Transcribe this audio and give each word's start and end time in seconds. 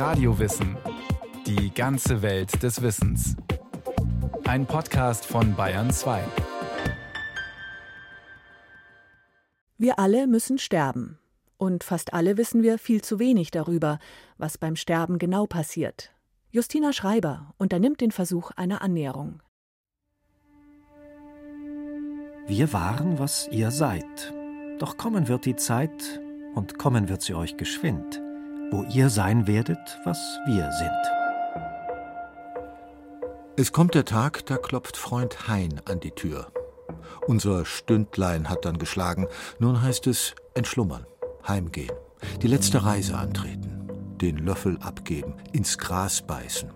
Radiowissen. 0.00 0.78
Die 1.46 1.74
ganze 1.74 2.22
Welt 2.22 2.62
des 2.62 2.80
Wissens. 2.80 3.36
Ein 4.46 4.64
Podcast 4.64 5.26
von 5.26 5.54
Bayern 5.54 5.90
2. 5.90 6.22
Wir 9.76 9.98
alle 9.98 10.26
müssen 10.26 10.56
sterben. 10.56 11.18
Und 11.58 11.84
fast 11.84 12.14
alle 12.14 12.38
wissen 12.38 12.62
wir 12.62 12.78
viel 12.78 13.02
zu 13.02 13.18
wenig 13.18 13.50
darüber, 13.50 13.98
was 14.38 14.56
beim 14.56 14.74
Sterben 14.74 15.18
genau 15.18 15.44
passiert. 15.44 16.14
Justina 16.50 16.94
Schreiber 16.94 17.52
unternimmt 17.58 18.00
den 18.00 18.10
Versuch 18.10 18.52
einer 18.52 18.80
Annäherung. 18.80 19.42
Wir 22.46 22.72
waren, 22.72 23.18
was 23.18 23.48
ihr 23.52 23.70
seid. 23.70 24.32
Doch 24.78 24.96
kommen 24.96 25.28
wird 25.28 25.44
die 25.44 25.56
Zeit, 25.56 26.22
und 26.54 26.78
kommen 26.78 27.10
wird 27.10 27.20
sie 27.20 27.34
euch 27.34 27.58
geschwind, 27.58 28.22
wo 28.70 28.84
ihr 28.84 29.10
sein 29.10 29.46
werdet, 29.46 29.98
was 30.04 30.18
wir 30.46 30.70
sind. 30.72 31.20
Es 33.56 33.72
kommt 33.72 33.94
der 33.94 34.04
Tag, 34.04 34.46
da 34.46 34.56
klopft 34.56 34.96
Freund 34.96 35.48
Hein 35.48 35.80
an 35.84 36.00
die 36.00 36.12
Tür. 36.12 36.46
Unser 37.26 37.64
Stündlein 37.64 38.48
hat 38.48 38.64
dann 38.64 38.78
geschlagen. 38.78 39.26
Nun 39.58 39.82
heißt 39.82 40.06
es 40.06 40.34
entschlummern, 40.54 41.04
heimgehen, 41.46 41.92
die 42.42 42.46
letzte 42.46 42.84
Reise 42.84 43.18
antreten, 43.18 43.88
den 44.20 44.38
Löffel 44.38 44.78
abgeben, 44.80 45.34
ins 45.52 45.76
Gras 45.78 46.22
beißen. 46.22 46.70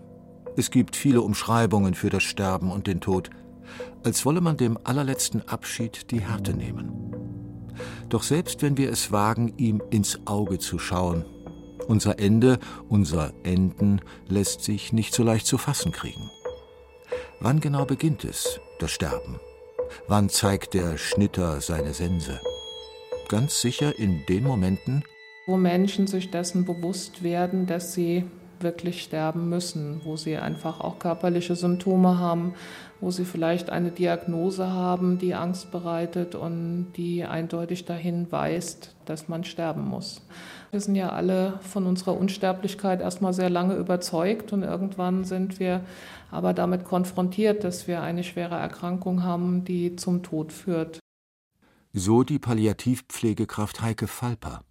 Es 0.57 0.71
gibt 0.71 0.97
viele 0.97 1.23
Umschreibungen 1.23 1.95
für 1.95 2.11
das 2.11 2.23
Sterben 2.23 2.71
und 2.71 2.87
den 2.87 3.01
Tod, 3.01 3.31
als 4.05 4.27
wolle 4.27 4.41
man 4.41 4.57
dem 4.57 4.79
allerletzten 4.85 5.49
Abschied 5.49 6.11
die 6.11 6.21
Härte 6.21 6.55
nehmen. 6.55 6.93
Doch 8.09 8.23
selbst 8.23 8.63
wenn 8.63 8.77
wir 8.77 8.91
es 8.91 9.11
wagen, 9.11 9.55
ihm 9.57 9.83
ins 9.91 10.27
Auge 10.27 10.59
zu 10.59 10.79
schauen, 10.79 11.25
unser 11.87 12.19
Ende, 12.19 12.59
unser 12.89 13.33
Enden 13.43 14.01
lässt 14.29 14.63
sich 14.63 14.93
nicht 14.93 15.15
so 15.15 15.23
leicht 15.23 15.47
zu 15.47 15.59
fassen 15.59 15.93
kriegen. 15.93 16.31
Wann 17.41 17.61
genau 17.61 17.85
beginnt 17.85 18.25
es, 18.25 18.61
das 18.79 18.91
Sterben? 18.91 19.39
Wann 20.09 20.29
zeigt 20.29 20.75
der 20.75 20.99
Schnitter 20.99 21.61
seine 21.61 21.95
Sense? 21.95 22.41
Ganz 23.29 23.61
sicher 23.61 23.99
in 23.99 24.25
den 24.27 24.45
Momenten, 24.45 25.05
wo 25.47 25.57
Menschen 25.57 26.07
sich 26.07 26.31
dessen 26.31 26.65
bewusst 26.65 27.23
werden, 27.23 27.67
dass 27.67 27.93
sie 27.93 28.25
wirklich 28.61 29.03
sterben 29.03 29.49
müssen, 29.49 30.01
wo 30.05 30.17
sie 30.17 30.37
einfach 30.37 30.81
auch 30.81 30.99
körperliche 30.99 31.57
Symptome 31.57 32.19
haben, 32.19 32.55
wo 33.01 33.11
sie 33.11 33.25
vielleicht 33.25 33.71
eine 33.71 33.91
Diagnose 33.91 34.71
haben, 34.71 35.19
die 35.19 35.35
Angst 35.35 35.71
bereitet 35.71 36.35
und 36.35 36.93
die 36.97 37.25
eindeutig 37.25 37.85
dahin 37.85 38.31
weist, 38.31 38.95
dass 39.05 39.29
man 39.29 39.45
sterben 39.45 39.87
muss. 39.87 40.23
Wir 40.71 40.81
sind 40.81 40.97
ja 40.97 41.11
alle 41.11 41.61
von 41.61 41.87
unserer 41.87 42.17
Unsterblichkeit 42.17 43.01
erstmal 43.01 43.33
sehr 43.33 43.51
lange 43.51 43.77
überzeugt 43.77 44.53
und 44.53 44.63
irgendwann 44.63 45.25
sind 45.25 45.61
wir 45.61 45.83
aber 46.31 46.53
damit 46.53 46.85
konfrontiert, 46.85 47.63
dass 47.63 47.87
wir 47.87 48.03
eine 48.03 48.25
schwere 48.25 48.57
Erkrankung 48.57 49.23
haben, 49.23 49.65
die 49.65 49.95
zum 49.97 50.23
Tod 50.23 50.53
führt. 50.53 50.99
So 51.93 52.25
die 52.25 52.41
Palliativpflegekraft 52.41 53.83
Heike 53.83 54.09
Falper. 54.09 54.63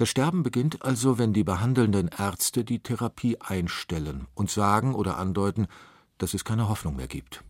Das 0.00 0.08
Sterben 0.08 0.42
beginnt 0.42 0.82
also, 0.82 1.18
wenn 1.18 1.34
die 1.34 1.44
behandelnden 1.44 2.08
Ärzte 2.08 2.64
die 2.64 2.78
Therapie 2.78 3.36
einstellen 3.38 4.28
und 4.32 4.50
sagen 4.50 4.94
oder 4.94 5.18
andeuten, 5.18 5.66
dass 6.16 6.32
es 6.32 6.42
keine 6.42 6.70
Hoffnung 6.70 6.96
mehr 6.96 7.06
gibt. 7.06 7.44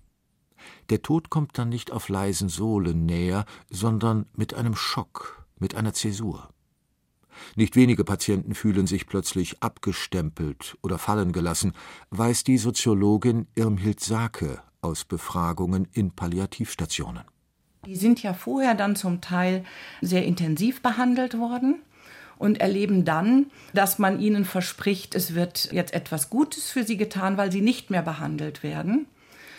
Der 0.89 1.01
Tod 1.01 1.31
kommt 1.31 1.56
dann 1.59 1.69
nicht 1.69 1.93
auf 1.93 2.09
leisen 2.09 2.48
Sohlen 2.48 3.06
näher, 3.06 3.45
sondern 3.71 4.27
mit 4.34 4.53
einem 4.55 4.75
Schock, 4.75 5.47
mit 5.61 5.77
einer 5.77 5.93
Zäsur. 5.93 6.48
Nicht 7.55 7.77
wenige 7.77 8.03
Patienten 8.03 8.56
fühlen 8.56 8.89
sich 8.89 9.06
plötzlich 9.06 9.62
abgestempelt 9.62 10.77
oder 10.83 10.98
fallen 10.98 11.31
gelassen, 11.31 11.73
weiß 12.11 12.43
die 12.43 12.59
Soziologin 12.59 13.47
Irmhild 13.55 14.01
Sake 14.01 14.61
aus 14.81 15.05
Befragungen 15.05 15.87
in 15.93 16.11
Palliativstationen. 16.11 17.22
Die 17.87 17.94
sind 17.94 18.21
ja 18.25 18.34
vorher 18.34 18.75
dann 18.75 18.97
zum 18.97 19.21
Teil 19.21 19.65
sehr 20.00 20.25
intensiv 20.25 20.82
behandelt 20.82 21.38
worden 21.38 21.82
und 22.41 22.59
erleben 22.59 23.05
dann, 23.05 23.47
dass 23.75 23.99
man 23.99 24.19
ihnen 24.19 24.47
verspricht, 24.47 25.15
es 25.15 25.34
wird 25.34 25.71
jetzt 25.73 25.93
etwas 25.93 26.31
Gutes 26.31 26.71
für 26.71 26.84
sie 26.84 26.97
getan, 26.97 27.37
weil 27.37 27.53
sie 27.53 27.61
nicht 27.61 27.91
mehr 27.91 28.01
behandelt 28.01 28.62
werden. 28.62 29.05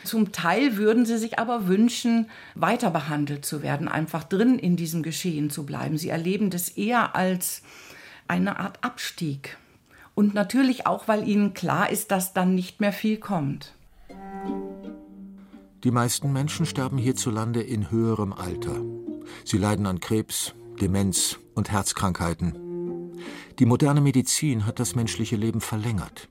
Zum 0.04 0.32
Teil 0.32 0.78
würden 0.78 1.06
sie 1.06 1.20
sich 1.20 1.38
aber 1.38 1.68
wünschen, 1.68 2.26
weiter 2.56 2.90
behandelt 2.90 3.46
zu 3.46 3.62
werden, 3.62 3.88
einfach 3.88 4.24
drin 4.24 4.58
in 4.58 4.78
diesem 4.78 5.04
Geschehen 5.04 5.52
zu 5.52 5.64
bleiben. 5.64 6.00
Sie 6.00 6.10
erleben 6.10 6.50
das 6.50 6.70
eher 6.70 7.16
als 7.16 7.62
eine 8.28 8.60
Art 8.60 8.84
Abstieg. 8.84 9.58
Und 10.16 10.34
natürlich 10.34 10.88
auch, 10.88 11.08
weil 11.08 11.28
ihnen 11.28 11.54
klar 11.54 11.92
ist, 11.92 12.10
dass 12.10 12.34
dann 12.34 12.56
nicht 12.56 12.82
mehr 12.82 12.94
viel 12.94 13.18
kommt. 13.18 13.76
Die 15.84 15.92
meisten 15.92 16.34
Menschen 16.34 16.66
sterben 16.66 16.98
hierzulande 16.98 17.62
in 17.62 17.92
höherem 17.92 18.34
Alter. 18.34 18.82
Sie 19.46 19.60
leiden 19.60 19.86
an 19.86 20.00
Krebs, 20.00 20.56
Demenz 20.82 21.38
und 21.54 21.72
Herzkrankheiten. 21.72 22.71
Die 23.62 23.68
moderne 23.68 24.02
Medizin 24.02 24.66
hat 24.66 24.80
das 24.80 24.96
menschliche 24.96 25.36
Leben 25.36 25.62
verlängert. 25.62 26.30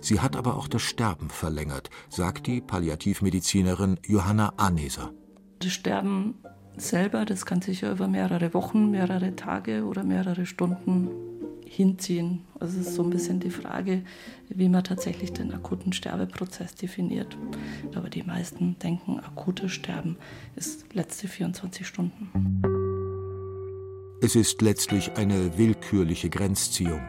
Sie 0.00 0.20
hat 0.20 0.36
aber 0.36 0.56
auch 0.56 0.68
das 0.68 0.82
Sterben 0.82 1.28
verlängert, 1.28 1.90
sagt 2.08 2.46
die 2.46 2.60
Palliativmedizinerin 2.60 3.98
Johanna 4.06 4.52
Aneser. 4.58 5.10
Das 5.58 5.72
Sterben 5.72 6.36
selber, 6.76 7.24
das 7.24 7.46
kann 7.46 7.62
sich 7.62 7.80
ja 7.80 7.90
über 7.90 8.06
mehrere 8.06 8.54
Wochen, 8.54 8.92
mehrere 8.92 9.34
Tage 9.34 9.86
oder 9.86 10.04
mehrere 10.04 10.46
Stunden 10.46 11.08
hinziehen. 11.66 12.44
Also 12.60 12.78
es 12.78 12.86
ist 12.86 12.94
so 12.94 13.02
ein 13.02 13.10
bisschen 13.10 13.40
die 13.40 13.50
Frage, 13.50 14.04
wie 14.48 14.68
man 14.68 14.84
tatsächlich 14.84 15.32
den 15.32 15.52
akuten 15.52 15.92
Sterbeprozess 15.92 16.76
definiert. 16.76 17.36
Aber 17.96 18.08
die 18.08 18.22
meisten 18.22 18.78
denken, 18.78 19.18
akutes 19.18 19.72
Sterben 19.72 20.16
ist 20.54 20.94
letzte 20.94 21.26
24 21.26 21.84
Stunden. 21.84 22.77
Es 24.20 24.34
ist 24.34 24.62
letztlich 24.62 25.12
eine 25.16 25.58
willkürliche 25.58 26.28
Grenzziehung. 26.28 27.00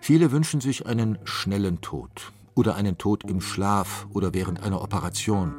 Viele 0.00 0.32
wünschen 0.32 0.62
sich 0.62 0.86
einen 0.86 1.18
schnellen 1.24 1.82
Tod 1.82 2.32
oder 2.54 2.76
einen 2.76 2.96
Tod 2.96 3.24
im 3.24 3.42
Schlaf 3.42 4.06
oder 4.14 4.32
während 4.32 4.62
einer 4.62 4.80
Operation, 4.80 5.54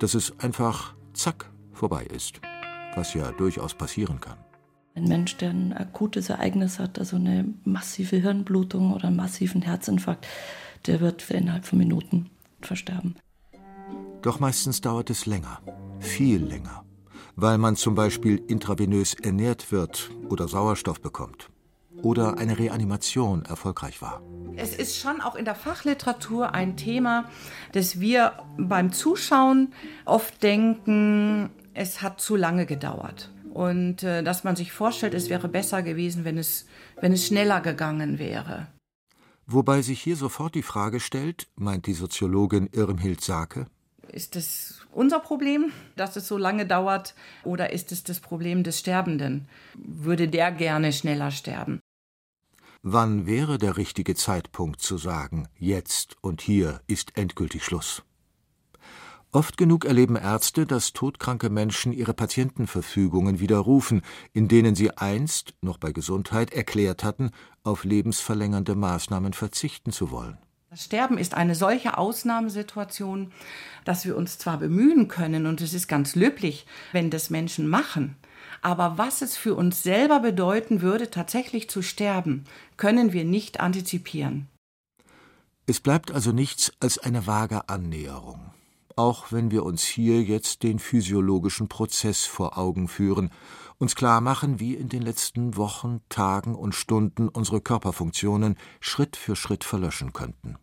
dass 0.00 0.14
es 0.14 0.40
einfach 0.40 0.96
zack 1.12 1.52
vorbei 1.72 2.04
ist, 2.04 2.40
was 2.96 3.14
ja 3.14 3.30
durchaus 3.30 3.74
passieren 3.74 4.18
kann. 4.18 4.38
Ein 4.96 5.04
Mensch, 5.04 5.36
der 5.36 5.50
ein 5.50 5.72
akutes 5.72 6.30
Ereignis 6.30 6.80
hat, 6.80 6.98
also 6.98 7.14
eine 7.14 7.54
massive 7.62 8.16
Hirnblutung 8.16 8.92
oder 8.92 9.06
einen 9.06 9.16
massiven 9.16 9.62
Herzinfarkt, 9.62 10.26
der 10.86 11.00
wird 11.00 11.30
innerhalb 11.30 11.64
von 11.64 11.78
Minuten 11.78 12.30
versterben. 12.60 13.14
Doch 14.22 14.40
meistens 14.40 14.80
dauert 14.80 15.10
es 15.10 15.26
länger, 15.26 15.60
viel 16.00 16.42
länger 16.42 16.85
weil 17.36 17.58
man 17.58 17.76
zum 17.76 17.94
Beispiel 17.94 18.42
intravenös 18.48 19.14
ernährt 19.14 19.70
wird 19.70 20.10
oder 20.28 20.48
Sauerstoff 20.48 21.00
bekommt 21.00 21.50
oder 22.02 22.38
eine 22.38 22.58
Reanimation 22.58 23.44
erfolgreich 23.44 24.02
war. 24.02 24.22
Es 24.56 24.74
ist 24.74 24.96
schon 24.96 25.20
auch 25.20 25.34
in 25.34 25.44
der 25.44 25.54
Fachliteratur 25.54 26.52
ein 26.52 26.76
Thema, 26.76 27.28
dass 27.72 28.00
wir 28.00 28.32
beim 28.56 28.92
Zuschauen 28.92 29.72
oft 30.04 30.42
denken, 30.42 31.50
es 31.74 32.02
hat 32.02 32.20
zu 32.20 32.36
lange 32.36 32.66
gedauert. 32.66 33.30
Und 33.52 34.02
äh, 34.02 34.22
dass 34.22 34.44
man 34.44 34.56
sich 34.56 34.72
vorstellt, 34.72 35.14
es 35.14 35.30
wäre 35.30 35.48
besser 35.48 35.82
gewesen, 35.82 36.24
wenn 36.24 36.36
es, 36.36 36.66
wenn 37.00 37.12
es 37.12 37.26
schneller 37.26 37.60
gegangen 37.60 38.18
wäre. 38.18 38.66
Wobei 39.46 39.80
sich 39.80 40.02
hier 40.02 40.16
sofort 40.16 40.54
die 40.54 40.62
Frage 40.62 41.00
stellt, 41.00 41.48
meint 41.54 41.86
die 41.86 41.94
Soziologin 41.94 42.68
Irmhild 42.72 43.22
Sake, 43.22 43.66
ist 44.12 44.36
es 44.36 44.80
unser 44.92 45.20
Problem, 45.20 45.72
dass 45.96 46.16
es 46.16 46.26
so 46.28 46.38
lange 46.38 46.66
dauert, 46.66 47.14
oder 47.44 47.72
ist 47.72 47.92
es 47.92 48.04
das 48.04 48.20
Problem 48.20 48.62
des 48.62 48.78
Sterbenden? 48.78 49.48
Würde 49.74 50.28
der 50.28 50.52
gerne 50.52 50.92
schneller 50.92 51.30
sterben? 51.30 51.80
Wann 52.82 53.26
wäre 53.26 53.58
der 53.58 53.76
richtige 53.76 54.14
Zeitpunkt 54.14 54.80
zu 54.80 54.96
sagen, 54.96 55.48
jetzt 55.58 56.16
und 56.20 56.40
hier 56.40 56.80
ist 56.86 57.16
endgültig 57.16 57.64
Schluss? 57.64 58.04
Oft 59.32 59.56
genug 59.58 59.84
erleben 59.84 60.16
Ärzte, 60.16 60.66
dass 60.66 60.92
todkranke 60.92 61.50
Menschen 61.50 61.92
ihre 61.92 62.14
Patientenverfügungen 62.14 63.40
widerrufen, 63.40 64.02
in 64.32 64.48
denen 64.48 64.74
sie 64.74 64.92
einst, 64.92 65.54
noch 65.60 65.78
bei 65.78 65.92
Gesundheit, 65.92 66.52
erklärt 66.52 67.04
hatten, 67.04 67.32
auf 67.62 67.84
lebensverlängernde 67.84 68.74
Maßnahmen 68.76 69.32
verzichten 69.32 69.92
zu 69.92 70.10
wollen. 70.10 70.38
Das 70.76 70.84
Sterben 70.84 71.16
ist 71.16 71.32
eine 71.32 71.54
solche 71.54 71.96
Ausnahmesituation, 71.96 73.32
dass 73.86 74.04
wir 74.04 74.14
uns 74.14 74.36
zwar 74.36 74.58
bemühen 74.58 75.08
können, 75.08 75.46
und 75.46 75.62
es 75.62 75.72
ist 75.72 75.88
ganz 75.88 76.14
löblich, 76.14 76.66
wenn 76.92 77.08
das 77.08 77.30
Menschen 77.30 77.66
machen, 77.66 78.14
aber 78.60 78.98
was 78.98 79.22
es 79.22 79.38
für 79.38 79.54
uns 79.54 79.82
selber 79.82 80.20
bedeuten 80.20 80.82
würde, 80.82 81.10
tatsächlich 81.10 81.70
zu 81.70 81.80
sterben, 81.80 82.44
können 82.76 83.14
wir 83.14 83.24
nicht 83.24 83.58
antizipieren. 83.58 84.48
Es 85.64 85.80
bleibt 85.80 86.12
also 86.12 86.32
nichts 86.32 86.74
als 86.78 86.98
eine 86.98 87.26
vage 87.26 87.70
Annäherung, 87.70 88.52
auch 88.96 89.32
wenn 89.32 89.50
wir 89.50 89.64
uns 89.64 89.82
hier 89.82 90.20
jetzt 90.20 90.62
den 90.62 90.78
physiologischen 90.78 91.68
Prozess 91.68 92.26
vor 92.26 92.58
Augen 92.58 92.88
führen 92.88 93.30
uns 93.78 93.94
klar 93.94 94.20
machen, 94.20 94.58
wie 94.58 94.74
in 94.74 94.88
den 94.88 95.02
letzten 95.02 95.56
Wochen, 95.56 96.00
Tagen 96.08 96.54
und 96.54 96.74
Stunden 96.74 97.28
unsere 97.28 97.60
Körperfunktionen 97.60 98.56
Schritt 98.80 99.16
für 99.16 99.36
Schritt 99.36 99.64
verlöschen 99.64 100.12
könnten. 100.12 100.56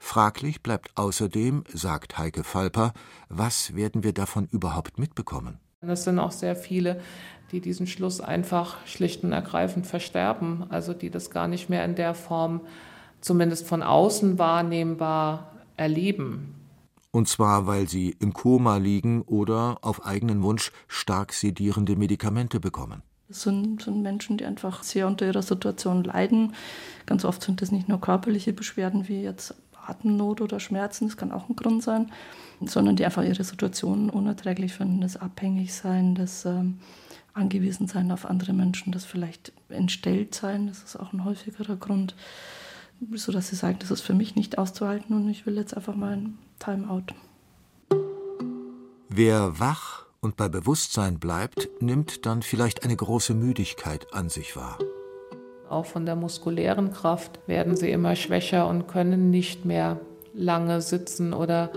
Fraglich 0.00 0.62
bleibt 0.62 0.90
außerdem, 0.96 1.64
sagt 1.72 2.18
Heike 2.18 2.44
Falper, 2.44 2.92
was 3.28 3.74
werden 3.74 4.02
wir 4.04 4.12
davon 4.12 4.46
überhaupt 4.50 4.98
mitbekommen? 4.98 5.58
Es 5.80 6.04
sind 6.04 6.18
auch 6.18 6.32
sehr 6.32 6.56
viele, 6.56 7.00
die 7.52 7.60
diesen 7.60 7.86
Schluss 7.86 8.20
einfach 8.20 8.84
schlicht 8.86 9.22
und 9.22 9.32
ergreifend 9.32 9.86
versterben, 9.86 10.64
also 10.70 10.94
die 10.94 11.10
das 11.10 11.30
gar 11.30 11.48
nicht 11.48 11.68
mehr 11.68 11.84
in 11.84 11.94
der 11.94 12.14
Form, 12.14 12.62
zumindest 13.20 13.66
von 13.66 13.82
außen 13.82 14.38
wahrnehmbar, 14.38 15.52
erleben. 15.76 16.54
Und 17.10 17.28
zwar, 17.28 17.66
weil 17.66 17.88
sie 17.88 18.16
im 18.18 18.32
Koma 18.32 18.76
liegen 18.76 19.22
oder 19.22 19.78
auf 19.82 20.04
eigenen 20.04 20.42
Wunsch 20.42 20.72
stark 20.88 21.32
sedierende 21.32 21.94
Medikamente 21.96 22.58
bekommen. 22.58 23.02
Das 23.28 23.42
sind, 23.42 23.82
sind 23.82 24.02
Menschen, 24.02 24.36
die 24.36 24.44
einfach 24.44 24.82
sehr 24.82 25.06
unter 25.06 25.26
ihrer 25.26 25.42
Situation 25.42 26.04
leiden. 26.04 26.54
Ganz 27.06 27.24
oft 27.24 27.42
sind 27.42 27.62
das 27.62 27.72
nicht 27.72 27.88
nur 27.88 28.00
körperliche 28.00 28.52
Beschwerden 28.52 29.08
wie 29.08 29.22
jetzt 29.22 29.54
Atemnot 29.88 30.40
oder 30.40 30.60
Schmerzen, 30.60 31.06
das 31.08 31.16
kann 31.16 31.32
auch 31.32 31.48
ein 31.48 31.56
Grund 31.56 31.82
sein, 31.82 32.10
sondern 32.64 32.96
die 32.96 33.04
einfach 33.04 33.24
ihre 33.24 33.44
Situation 33.44 34.10
unerträglich 34.10 34.72
finden, 34.72 35.00
das 35.00 35.16
Abhängigsein, 35.16 36.14
das 36.14 36.44
ähm, 36.44 36.78
Angewiesensein 37.34 38.10
auf 38.12 38.26
andere 38.26 38.52
Menschen, 38.52 38.92
das 38.92 39.04
vielleicht 39.04 39.52
entstellt 39.68 40.34
sein, 40.34 40.68
das 40.68 40.82
ist 40.82 40.96
auch 40.96 41.12
ein 41.12 41.24
häufigerer 41.24 41.76
Grund, 41.76 42.14
sodass 43.12 43.48
sie 43.48 43.56
sagen, 43.56 43.78
das 43.80 43.90
ist 43.90 44.02
für 44.02 44.14
mich 44.14 44.36
nicht 44.36 44.56
auszuhalten 44.56 45.16
und 45.16 45.28
ich 45.28 45.44
will 45.46 45.56
jetzt 45.56 45.76
einfach 45.76 45.96
mal 45.96 46.12
ein 46.12 46.38
Timeout. 46.58 47.06
Wer 49.08 49.58
wach 49.58 50.06
und 50.20 50.36
bei 50.36 50.48
Bewusstsein 50.48 51.18
bleibt, 51.18 51.68
nimmt 51.80 52.24
dann 52.26 52.42
vielleicht 52.42 52.82
eine 52.82 52.96
große 52.96 53.34
Müdigkeit 53.34 54.12
an 54.14 54.28
sich 54.28 54.56
wahr. 54.56 54.78
Auch 55.68 55.86
von 55.86 56.06
der 56.06 56.16
muskulären 56.16 56.92
Kraft 56.92 57.40
werden 57.46 57.76
sie 57.76 57.90
immer 57.90 58.16
schwächer 58.16 58.68
und 58.68 58.86
können 58.86 59.30
nicht 59.30 59.64
mehr 59.64 60.00
lange 60.34 60.80
sitzen 60.80 61.32
oder 61.32 61.70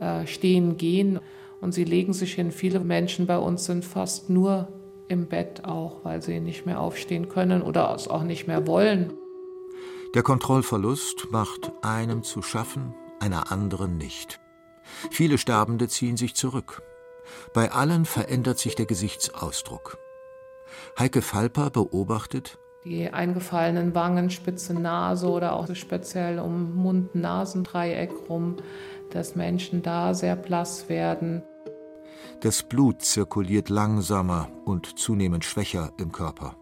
äh, 0.00 0.26
stehen 0.26 0.76
gehen. 0.76 1.20
Und 1.60 1.72
sie 1.72 1.84
legen 1.84 2.12
sich 2.12 2.34
hin. 2.34 2.52
Viele 2.52 2.80
Menschen 2.80 3.26
bei 3.26 3.38
uns 3.38 3.64
sind 3.64 3.84
fast 3.84 4.30
nur 4.30 4.68
im 5.08 5.26
Bett 5.26 5.64
auch, 5.64 6.04
weil 6.04 6.22
sie 6.22 6.40
nicht 6.40 6.66
mehr 6.66 6.80
aufstehen 6.80 7.28
können 7.28 7.62
oder 7.62 7.94
es 7.94 8.08
auch 8.08 8.22
nicht 8.22 8.46
mehr 8.46 8.66
wollen. 8.66 9.12
Der 10.14 10.22
Kontrollverlust 10.22 11.28
macht 11.30 11.72
einem 11.82 12.22
zu 12.22 12.42
schaffen, 12.42 12.94
einer 13.20 13.50
anderen 13.52 13.98
nicht. 13.98 14.40
Viele 15.10 15.38
Sterbende 15.38 15.88
ziehen 15.88 16.16
sich 16.16 16.34
zurück. 16.34 16.82
Bei 17.52 17.72
allen 17.72 18.04
verändert 18.04 18.58
sich 18.58 18.76
der 18.76 18.86
Gesichtsausdruck. 18.86 19.98
Heike 20.98 21.22
Falper 21.22 21.70
beobachtet, 21.70 22.58
die 22.86 23.12
eingefallenen 23.12 23.96
Wangen, 23.96 24.30
spitze 24.30 24.72
Nase 24.72 25.28
oder 25.28 25.54
auch 25.54 25.66
so 25.66 25.74
speziell 25.74 26.38
um 26.38 26.76
Mund-Nasendreieck 26.76 28.12
rum, 28.28 28.56
dass 29.10 29.34
Menschen 29.34 29.82
da 29.82 30.14
sehr 30.14 30.36
blass 30.36 30.88
werden. 30.88 31.42
Das 32.40 32.62
Blut 32.62 33.02
zirkuliert 33.02 33.70
langsamer 33.70 34.48
und 34.64 34.98
zunehmend 35.00 35.44
schwächer 35.44 35.92
im 35.98 36.12
Körper. 36.12 36.56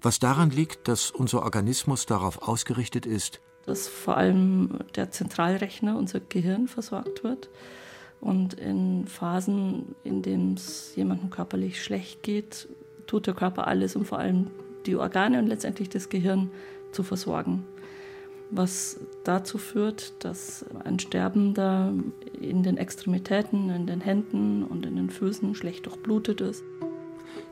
Was 0.00 0.20
daran 0.20 0.50
liegt, 0.50 0.86
dass 0.86 1.10
unser 1.10 1.42
Organismus 1.42 2.06
darauf 2.06 2.46
ausgerichtet 2.46 3.04
ist, 3.04 3.40
dass 3.66 3.88
vor 3.88 4.16
allem 4.16 4.78
der 4.94 5.10
Zentralrechner, 5.10 5.98
unser 5.98 6.20
Gehirn, 6.20 6.68
versorgt 6.68 7.22
wird. 7.22 7.50
Und 8.20 8.54
in 8.54 9.06
Phasen, 9.06 9.94
in 10.04 10.22
denen 10.22 10.54
es 10.54 10.94
jemandem 10.96 11.28
körperlich 11.28 11.82
schlecht 11.82 12.22
geht, 12.22 12.68
tut 13.06 13.26
der 13.26 13.34
Körper 13.34 13.66
alles, 13.66 13.94
um 13.94 14.06
vor 14.06 14.18
allem 14.18 14.50
die 14.88 14.96
Organe 14.96 15.38
und 15.38 15.46
letztendlich 15.46 15.88
das 15.88 16.08
Gehirn 16.08 16.50
zu 16.90 17.02
versorgen. 17.02 17.64
Was 18.50 18.98
dazu 19.24 19.58
führt, 19.58 20.24
dass 20.24 20.64
ein 20.84 20.98
Sterbender 20.98 21.92
in 22.40 22.62
den 22.62 22.78
Extremitäten, 22.78 23.68
in 23.68 23.86
den 23.86 24.00
Händen 24.00 24.64
und 24.64 24.86
in 24.86 24.96
den 24.96 25.10
Füßen 25.10 25.54
schlecht 25.54 25.86
durchblutet 25.86 26.40
ist. 26.40 26.64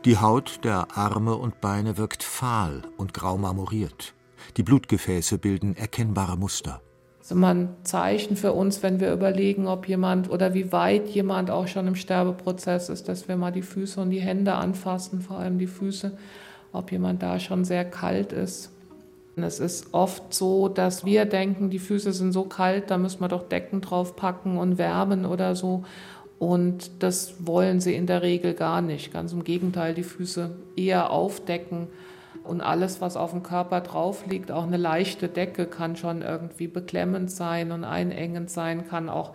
Die 0.06 0.16
Haut 0.16 0.64
der 0.64 0.96
Arme 0.96 1.36
und 1.36 1.60
Beine 1.60 1.98
wirkt 1.98 2.22
fahl 2.22 2.82
und 2.96 3.12
grau 3.12 3.36
marmoriert. 3.36 4.14
Die 4.56 4.62
Blutgefäße 4.62 5.38
bilden 5.38 5.76
erkennbare 5.76 6.38
Muster. 6.38 6.80
Das 7.18 7.32
ist 7.32 7.36
immer 7.36 7.48
ein 7.48 7.68
Zeichen 7.82 8.36
für 8.36 8.52
uns, 8.52 8.82
wenn 8.82 9.00
wir 9.00 9.12
überlegen, 9.12 9.66
ob 9.66 9.88
jemand 9.88 10.30
oder 10.30 10.54
wie 10.54 10.70
weit 10.72 11.08
jemand 11.08 11.50
auch 11.50 11.66
schon 11.66 11.88
im 11.88 11.96
Sterbeprozess 11.96 12.88
ist, 12.88 13.08
dass 13.08 13.26
wir 13.28 13.36
mal 13.36 13.50
die 13.50 13.62
Füße 13.62 14.00
und 14.00 14.10
die 14.10 14.20
Hände 14.20 14.54
anfassen, 14.54 15.20
vor 15.20 15.38
allem 15.38 15.58
die 15.58 15.66
Füße 15.66 16.16
ob 16.72 16.92
jemand 16.92 17.22
da 17.22 17.38
schon 17.38 17.64
sehr 17.64 17.84
kalt 17.84 18.32
ist. 18.32 18.72
Es 19.36 19.60
ist 19.60 19.92
oft 19.92 20.32
so, 20.32 20.68
dass 20.68 21.04
wir 21.04 21.26
denken, 21.26 21.68
die 21.68 21.78
Füße 21.78 22.12
sind 22.12 22.32
so 22.32 22.44
kalt, 22.44 22.90
da 22.90 22.96
müssen 22.96 23.20
wir 23.20 23.28
doch 23.28 23.48
Decken 23.48 23.82
drauf 23.82 24.16
packen 24.16 24.56
und 24.56 24.78
wärmen 24.78 25.26
oder 25.26 25.54
so. 25.54 25.84
Und 26.38 27.02
das 27.02 27.46
wollen 27.46 27.80
sie 27.80 27.94
in 27.94 28.06
der 28.06 28.22
Regel 28.22 28.54
gar 28.54 28.80
nicht. 28.80 29.12
Ganz 29.12 29.32
im 29.32 29.44
Gegenteil, 29.44 29.94
die 29.94 30.02
Füße 30.02 30.56
eher 30.76 31.10
aufdecken. 31.10 31.88
Und 32.44 32.60
alles, 32.60 33.00
was 33.00 33.16
auf 33.16 33.32
dem 33.32 33.42
Körper 33.42 33.80
drauf 33.80 34.24
liegt, 34.26 34.50
auch 34.52 34.66
eine 34.66 34.76
leichte 34.76 35.28
Decke, 35.28 35.66
kann 35.66 35.96
schon 35.96 36.22
irgendwie 36.22 36.68
beklemmend 36.68 37.30
sein 37.30 37.72
und 37.72 37.84
einengend 37.84 38.50
sein, 38.50 38.86
kann 38.86 39.08
auch 39.08 39.32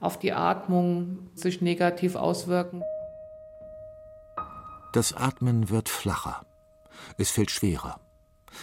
auf 0.00 0.18
die 0.18 0.32
Atmung 0.32 1.30
sich 1.34 1.60
negativ 1.60 2.16
auswirken. 2.16 2.82
Das 4.92 5.12
Atmen 5.12 5.70
wird 5.70 5.88
flacher. 5.88 6.42
Es 7.18 7.30
fällt 7.30 7.50
schwerer. 7.50 8.00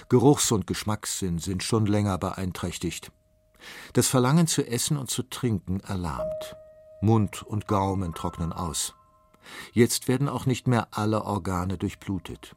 Geruchs- 0.10 0.52
und 0.52 0.68
Geschmackssinn 0.68 1.40
sind 1.40 1.64
schon 1.64 1.86
länger 1.86 2.18
beeinträchtigt. 2.18 3.12
Das 3.94 4.08
Verlangen 4.08 4.48
zu 4.48 4.66
essen 4.66 4.98
und 4.98 5.10
zu 5.10 5.24
trinken 5.24 5.82
erlahmt. 5.82 6.56
Mund 7.02 7.44
und 7.44 7.68
Gaumen 7.68 8.14
trocknen 8.14 8.54
aus. 8.54 8.94
Jetzt 9.74 10.08
werden 10.08 10.30
auch 10.30 10.46
nicht 10.46 10.68
mehr 10.68 10.88
alle 10.92 11.26
Organe 11.26 11.78
durchblutet. 11.78 12.56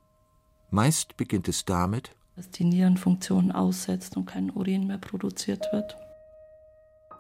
Meist 0.71 1.17
beginnt 1.17 1.49
es 1.49 1.65
damit, 1.65 2.15
dass 2.37 2.51
die 2.51 2.65
Nierenfunktion 2.65 3.53
aussetzt 3.53 4.17
und 4.17 4.27
kein 4.27 4.51
Urin 4.51 4.87
mehr 4.87 4.99
produziert 4.99 5.65
wird. 5.73 5.97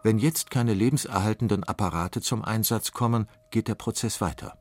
Wenn 0.03 0.19
jetzt 0.19 0.51
keine 0.51 0.75
lebenserhaltenden 0.75 1.65
Apparate 1.65 2.21
zum 2.21 2.45
Einsatz 2.45 2.93
kommen, 2.93 3.27
geht 3.51 3.69
der 3.69 3.75
Prozess 3.75 4.21
weiter. 4.21 4.59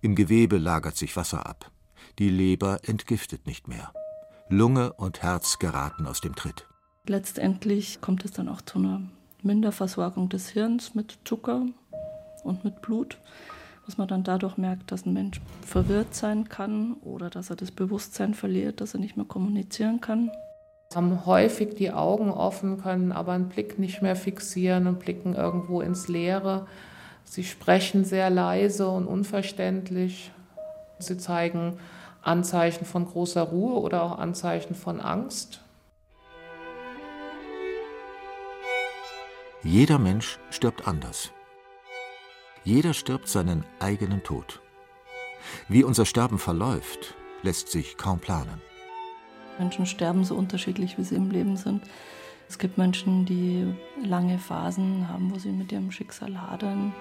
Im 0.00 0.14
Gewebe 0.14 0.56
lagert 0.56 0.96
sich 0.96 1.16
Wasser 1.16 1.46
ab. 1.46 1.70
Die 2.18 2.30
Leber 2.30 2.80
entgiftet 2.82 3.46
nicht 3.46 3.68
mehr. 3.68 3.92
Lunge 4.48 4.92
und 4.94 5.22
Herz 5.22 5.60
geraten 5.60 6.04
aus 6.04 6.20
dem 6.20 6.34
Tritt. 6.34 6.66
Letztendlich 7.06 8.00
kommt 8.00 8.24
es 8.24 8.32
dann 8.32 8.48
auch 8.48 8.60
zu 8.60 8.80
einer 8.80 9.02
Minderversorgung 9.44 10.28
des 10.28 10.48
Hirns 10.48 10.96
mit 10.96 11.16
Zucker 11.24 11.66
und 12.42 12.64
mit 12.64 12.82
Blut, 12.82 13.18
was 13.86 13.98
man 13.98 14.08
dann 14.08 14.24
dadurch 14.24 14.56
merkt, 14.56 14.90
dass 14.90 15.06
ein 15.06 15.12
Mensch 15.12 15.40
verwirrt 15.64 16.12
sein 16.12 16.48
kann 16.48 16.94
oder 17.02 17.30
dass 17.30 17.50
er 17.50 17.56
das 17.56 17.70
Bewusstsein 17.70 18.34
verliert, 18.34 18.80
dass 18.80 18.94
er 18.94 19.00
nicht 19.00 19.16
mehr 19.16 19.26
kommunizieren 19.26 20.00
kann. 20.00 20.32
Haben 20.92 21.24
häufig 21.24 21.76
die 21.76 21.92
Augen 21.92 22.32
offen, 22.32 22.82
können 22.82 23.12
aber 23.12 23.32
einen 23.32 23.48
Blick 23.48 23.78
nicht 23.78 24.02
mehr 24.02 24.16
fixieren 24.16 24.88
und 24.88 24.98
blicken 24.98 25.36
irgendwo 25.36 25.82
ins 25.82 26.08
Leere. 26.08 26.66
Sie 27.22 27.44
sprechen 27.44 28.04
sehr 28.04 28.28
leise 28.28 28.88
und 28.88 29.06
unverständlich. 29.06 30.32
Sie 30.98 31.16
zeigen 31.16 31.78
Anzeichen 32.22 32.84
von 32.84 33.06
großer 33.06 33.42
Ruhe 33.42 33.80
oder 33.80 34.02
auch 34.02 34.18
Anzeichen 34.18 34.74
von 34.74 35.00
Angst. 35.00 35.62
Jeder 39.62 39.98
Mensch 39.98 40.38
stirbt 40.50 40.86
anders. 40.86 41.32
Jeder 42.64 42.94
stirbt 42.94 43.28
seinen 43.28 43.64
eigenen 43.80 44.22
Tod. 44.22 44.60
Wie 45.68 45.84
unser 45.84 46.04
Sterben 46.04 46.38
verläuft, 46.38 47.14
lässt 47.42 47.68
sich 47.68 47.96
kaum 47.96 48.18
planen. 48.18 48.60
Menschen 49.58 49.86
sterben 49.86 50.24
so 50.24 50.34
unterschiedlich, 50.34 50.98
wie 50.98 51.04
sie 51.04 51.16
im 51.16 51.30
Leben 51.30 51.56
sind. 51.56 51.82
Es 52.48 52.58
gibt 52.58 52.78
Menschen, 52.78 53.26
die 53.26 53.66
lange 54.02 54.38
Phasen 54.38 55.08
haben, 55.08 55.34
wo 55.34 55.38
sie 55.38 55.50
mit 55.50 55.72
ihrem 55.72 55.90
Schicksal 55.90 56.40
hadern 56.40 56.94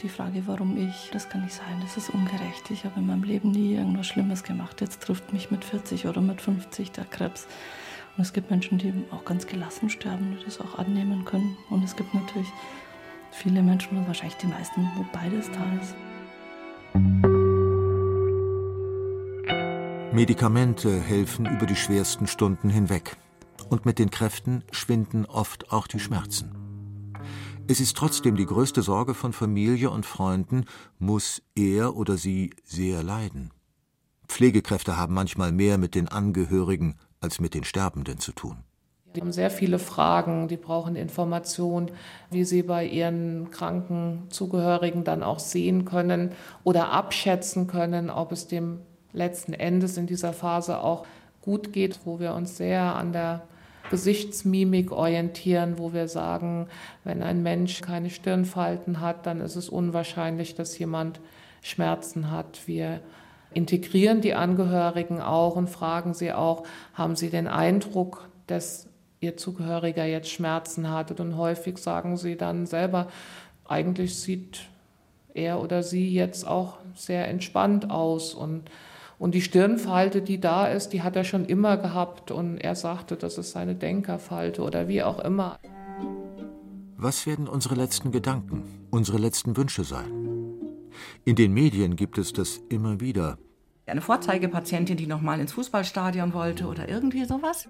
die 0.00 0.08
Frage, 0.08 0.44
warum 0.46 0.76
ich, 0.76 1.10
das 1.12 1.28
kann 1.28 1.42
nicht 1.42 1.54
sein, 1.54 1.80
das 1.82 1.96
ist 1.96 2.10
ungerecht. 2.10 2.70
Ich 2.70 2.84
habe 2.84 3.00
in 3.00 3.06
meinem 3.06 3.22
Leben 3.22 3.50
nie 3.50 3.74
irgendwas 3.74 4.06
Schlimmes 4.06 4.42
gemacht. 4.42 4.80
Jetzt 4.80 5.02
trifft 5.02 5.32
mich 5.32 5.50
mit 5.50 5.64
40 5.64 6.06
oder 6.06 6.20
mit 6.20 6.40
50 6.40 6.92
der 6.92 7.04
Krebs. 7.04 7.46
Und 8.16 8.22
es 8.22 8.32
gibt 8.32 8.50
Menschen, 8.50 8.78
die 8.78 8.92
auch 9.10 9.24
ganz 9.24 9.46
gelassen 9.46 9.90
sterben, 9.90 10.36
die 10.38 10.44
das 10.44 10.60
auch 10.60 10.78
annehmen 10.78 11.24
können. 11.24 11.56
Und 11.70 11.82
es 11.82 11.96
gibt 11.96 12.14
natürlich 12.14 12.48
viele 13.30 13.62
Menschen, 13.62 13.96
und 13.96 14.06
wahrscheinlich 14.06 14.36
die 14.36 14.46
meisten, 14.46 14.90
wo 14.96 15.04
beides 15.12 15.50
da 15.50 15.64
ist. 15.80 15.94
Medikamente 20.12 21.00
helfen 21.00 21.46
über 21.46 21.66
die 21.66 21.76
schwersten 21.76 22.26
Stunden 22.26 22.68
hinweg. 22.68 23.16
Und 23.70 23.86
mit 23.86 23.98
den 23.98 24.10
Kräften 24.10 24.62
schwinden 24.70 25.24
oft 25.24 25.72
auch 25.72 25.86
die 25.86 26.00
Schmerzen. 26.00 26.61
Es 27.68 27.80
ist 27.80 27.96
trotzdem 27.96 28.36
die 28.36 28.46
größte 28.46 28.82
Sorge 28.82 29.14
von 29.14 29.32
Familie 29.32 29.90
und 29.90 30.04
Freunden, 30.04 30.64
muss 30.98 31.42
er 31.54 31.96
oder 31.96 32.16
sie 32.16 32.50
sehr 32.64 33.02
leiden. 33.02 33.50
Pflegekräfte 34.26 34.96
haben 34.96 35.14
manchmal 35.14 35.52
mehr 35.52 35.78
mit 35.78 35.94
den 35.94 36.08
Angehörigen 36.08 36.96
als 37.20 37.40
mit 37.40 37.54
den 37.54 37.64
Sterbenden 37.64 38.18
zu 38.18 38.32
tun. 38.32 38.56
Die 39.14 39.20
haben 39.20 39.32
sehr 39.32 39.50
viele 39.50 39.78
Fragen, 39.78 40.48
die 40.48 40.56
brauchen 40.56 40.96
Informationen, 40.96 41.90
wie 42.30 42.44
sie 42.44 42.62
bei 42.62 42.86
ihren 42.86 43.50
kranken 43.50 44.24
Zugehörigen 44.30 45.04
dann 45.04 45.22
auch 45.22 45.38
sehen 45.38 45.84
können 45.84 46.32
oder 46.64 46.90
abschätzen 46.90 47.66
können, 47.66 48.10
ob 48.10 48.32
es 48.32 48.48
dem 48.48 48.80
letzten 49.12 49.52
Endes 49.52 49.98
in 49.98 50.06
dieser 50.06 50.32
Phase 50.32 50.80
auch 50.80 51.06
gut 51.42 51.72
geht, 51.72 52.00
wo 52.04 52.18
wir 52.20 52.34
uns 52.34 52.56
sehr 52.56 52.96
an 52.96 53.12
der 53.12 53.46
Gesichtsmimik 53.90 54.92
orientieren, 54.92 55.78
wo 55.78 55.92
wir 55.92 56.08
sagen, 56.08 56.68
wenn 57.04 57.22
ein 57.22 57.42
Mensch 57.42 57.80
keine 57.80 58.10
Stirnfalten 58.10 59.00
hat, 59.00 59.26
dann 59.26 59.40
ist 59.40 59.56
es 59.56 59.68
unwahrscheinlich, 59.68 60.54
dass 60.54 60.78
jemand 60.78 61.20
Schmerzen 61.62 62.30
hat. 62.30 62.60
Wir 62.66 63.00
integrieren 63.54 64.20
die 64.20 64.34
Angehörigen 64.34 65.20
auch 65.20 65.56
und 65.56 65.68
fragen 65.68 66.14
sie 66.14 66.32
auch, 66.32 66.64
haben 66.94 67.16
sie 67.16 67.30
den 67.30 67.48
Eindruck, 67.48 68.28
dass 68.46 68.88
ihr 69.20 69.36
Zugehöriger 69.36 70.04
jetzt 70.04 70.30
Schmerzen 70.30 70.90
hatte. 70.90 71.20
Und 71.22 71.36
häufig 71.36 71.78
sagen 71.78 72.16
sie 72.16 72.36
dann 72.36 72.66
selber, 72.66 73.08
eigentlich 73.66 74.18
sieht 74.18 74.62
er 75.34 75.60
oder 75.60 75.82
sie 75.82 76.12
jetzt 76.12 76.46
auch 76.46 76.78
sehr 76.94 77.28
entspannt 77.28 77.90
aus. 77.90 78.34
Und, 78.34 78.70
und 79.22 79.36
die 79.36 79.40
Stirnfalte, 79.40 80.20
die 80.20 80.40
da 80.40 80.66
ist, 80.66 80.88
die 80.88 81.02
hat 81.02 81.14
er 81.14 81.22
schon 81.22 81.44
immer 81.44 81.76
gehabt. 81.76 82.32
Und 82.32 82.58
er 82.58 82.74
sagte, 82.74 83.16
das 83.16 83.38
ist 83.38 83.52
seine 83.52 83.76
Denkerfalte 83.76 84.62
oder 84.62 84.88
wie 84.88 85.00
auch 85.04 85.20
immer. 85.20 85.60
Was 86.96 87.24
werden 87.24 87.46
unsere 87.46 87.76
letzten 87.76 88.10
Gedanken, 88.10 88.64
unsere 88.90 89.18
letzten 89.18 89.56
Wünsche 89.56 89.84
sein? 89.84 90.10
In 91.24 91.36
den 91.36 91.52
Medien 91.52 91.94
gibt 91.94 92.18
es 92.18 92.32
das 92.32 92.62
immer 92.68 93.00
wieder. 93.00 93.38
Eine 93.86 94.00
Vorzeigepatientin, 94.00 94.96
die 94.96 95.06
noch 95.06 95.20
mal 95.20 95.38
ins 95.38 95.52
Fußballstadion 95.52 96.34
wollte 96.34 96.66
oder 96.66 96.88
irgendwie 96.88 97.24
sowas? 97.24 97.68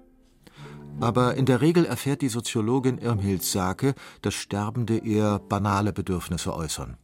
Aber 1.01 1.35
in 1.35 1.45
der 1.45 1.61
Regel 1.61 1.85
erfährt 1.85 2.23
die 2.23 2.31
Soziologin 2.31 2.97
Irmhild 2.97 3.43
Sake, 3.43 3.95
dass 4.23 4.33
Sterbende 4.33 5.05
eher 5.05 5.39
banale 5.39 5.93
Bedürfnisse 5.93 6.55
äußern. 6.55 6.97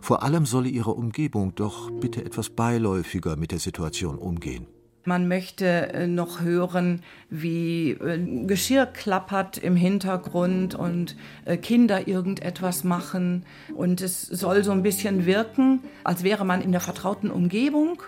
Vor 0.00 0.22
allem 0.22 0.46
solle 0.46 0.68
ihre 0.68 0.92
Umgebung 0.92 1.54
doch 1.54 1.90
bitte 1.90 2.24
etwas 2.24 2.50
beiläufiger 2.50 3.36
mit 3.36 3.52
der 3.52 3.58
Situation 3.58 4.18
umgehen. 4.18 4.66
Man 5.04 5.26
möchte 5.26 5.92
äh, 5.94 6.06
noch 6.06 6.42
hören, 6.42 7.02
wie 7.30 7.92
äh, 7.92 8.44
Geschirr 8.46 8.84
klappert 8.84 9.56
im 9.56 9.74
Hintergrund 9.74 10.74
und 10.74 11.16
äh, 11.46 11.56
Kinder 11.56 12.08
irgendetwas 12.08 12.84
machen. 12.84 13.46
Und 13.74 14.02
es 14.02 14.22
soll 14.22 14.64
so 14.64 14.72
ein 14.72 14.82
bisschen 14.82 15.24
wirken, 15.24 15.80
als 16.04 16.24
wäre 16.24 16.44
man 16.44 16.60
in 16.60 16.72
der 16.72 16.82
vertrauten 16.82 17.30
Umgebung 17.30 18.02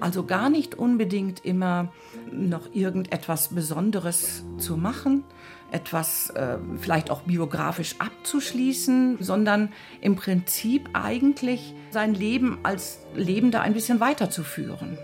also 0.00 0.24
gar 0.24 0.50
nicht 0.50 0.74
unbedingt 0.74 1.44
immer 1.44 1.92
noch 2.32 2.74
irgendetwas 2.74 3.48
Besonderes 3.48 4.44
zu 4.58 4.76
machen, 4.76 5.24
etwas 5.74 6.30
äh, 6.30 6.58
vielleicht 6.78 7.10
auch 7.10 7.22
biografisch 7.22 7.96
abzuschließen, 7.98 9.18
sondern 9.20 9.70
im 10.00 10.16
Prinzip 10.16 10.88
eigentlich 10.92 11.74
sein 11.90 12.14
Leben 12.14 12.58
als 12.62 13.00
Lebender 13.14 13.60
ein 13.60 13.74
bisschen 13.74 14.00
weiterzuführen. 14.00 14.96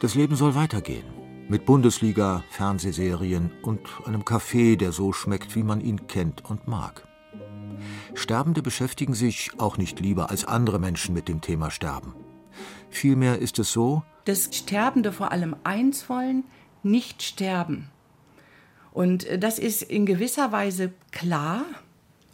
Das 0.00 0.14
Leben 0.14 0.36
soll 0.36 0.54
weitergehen. 0.54 1.04
Mit 1.48 1.66
Bundesliga, 1.66 2.44
Fernsehserien 2.50 3.50
und 3.62 3.80
einem 4.06 4.24
Kaffee, 4.24 4.76
der 4.76 4.92
so 4.92 5.12
schmeckt, 5.12 5.54
wie 5.54 5.62
man 5.62 5.80
ihn 5.80 6.06
kennt 6.06 6.44
und 6.48 6.66
mag. 6.66 7.06
Sterbende 8.14 8.62
beschäftigen 8.62 9.14
sich 9.14 9.50
auch 9.58 9.76
nicht 9.76 10.00
lieber 10.00 10.30
als 10.30 10.44
andere 10.44 10.78
Menschen 10.78 11.14
mit 11.14 11.28
dem 11.28 11.40
Thema 11.40 11.70
Sterben. 11.70 12.14
Vielmehr 12.90 13.38
ist 13.38 13.58
es 13.58 13.72
so, 13.72 14.02
dass 14.24 14.50
Sterbende 14.52 15.12
vor 15.12 15.32
allem 15.32 15.56
eins 15.64 16.08
wollen, 16.08 16.44
nicht 16.82 17.22
sterben. 17.22 17.91
Und 18.92 19.24
äh, 19.24 19.38
das 19.38 19.58
ist 19.58 19.82
in 19.82 20.06
gewisser 20.06 20.52
Weise 20.52 20.92
klar. 21.10 21.64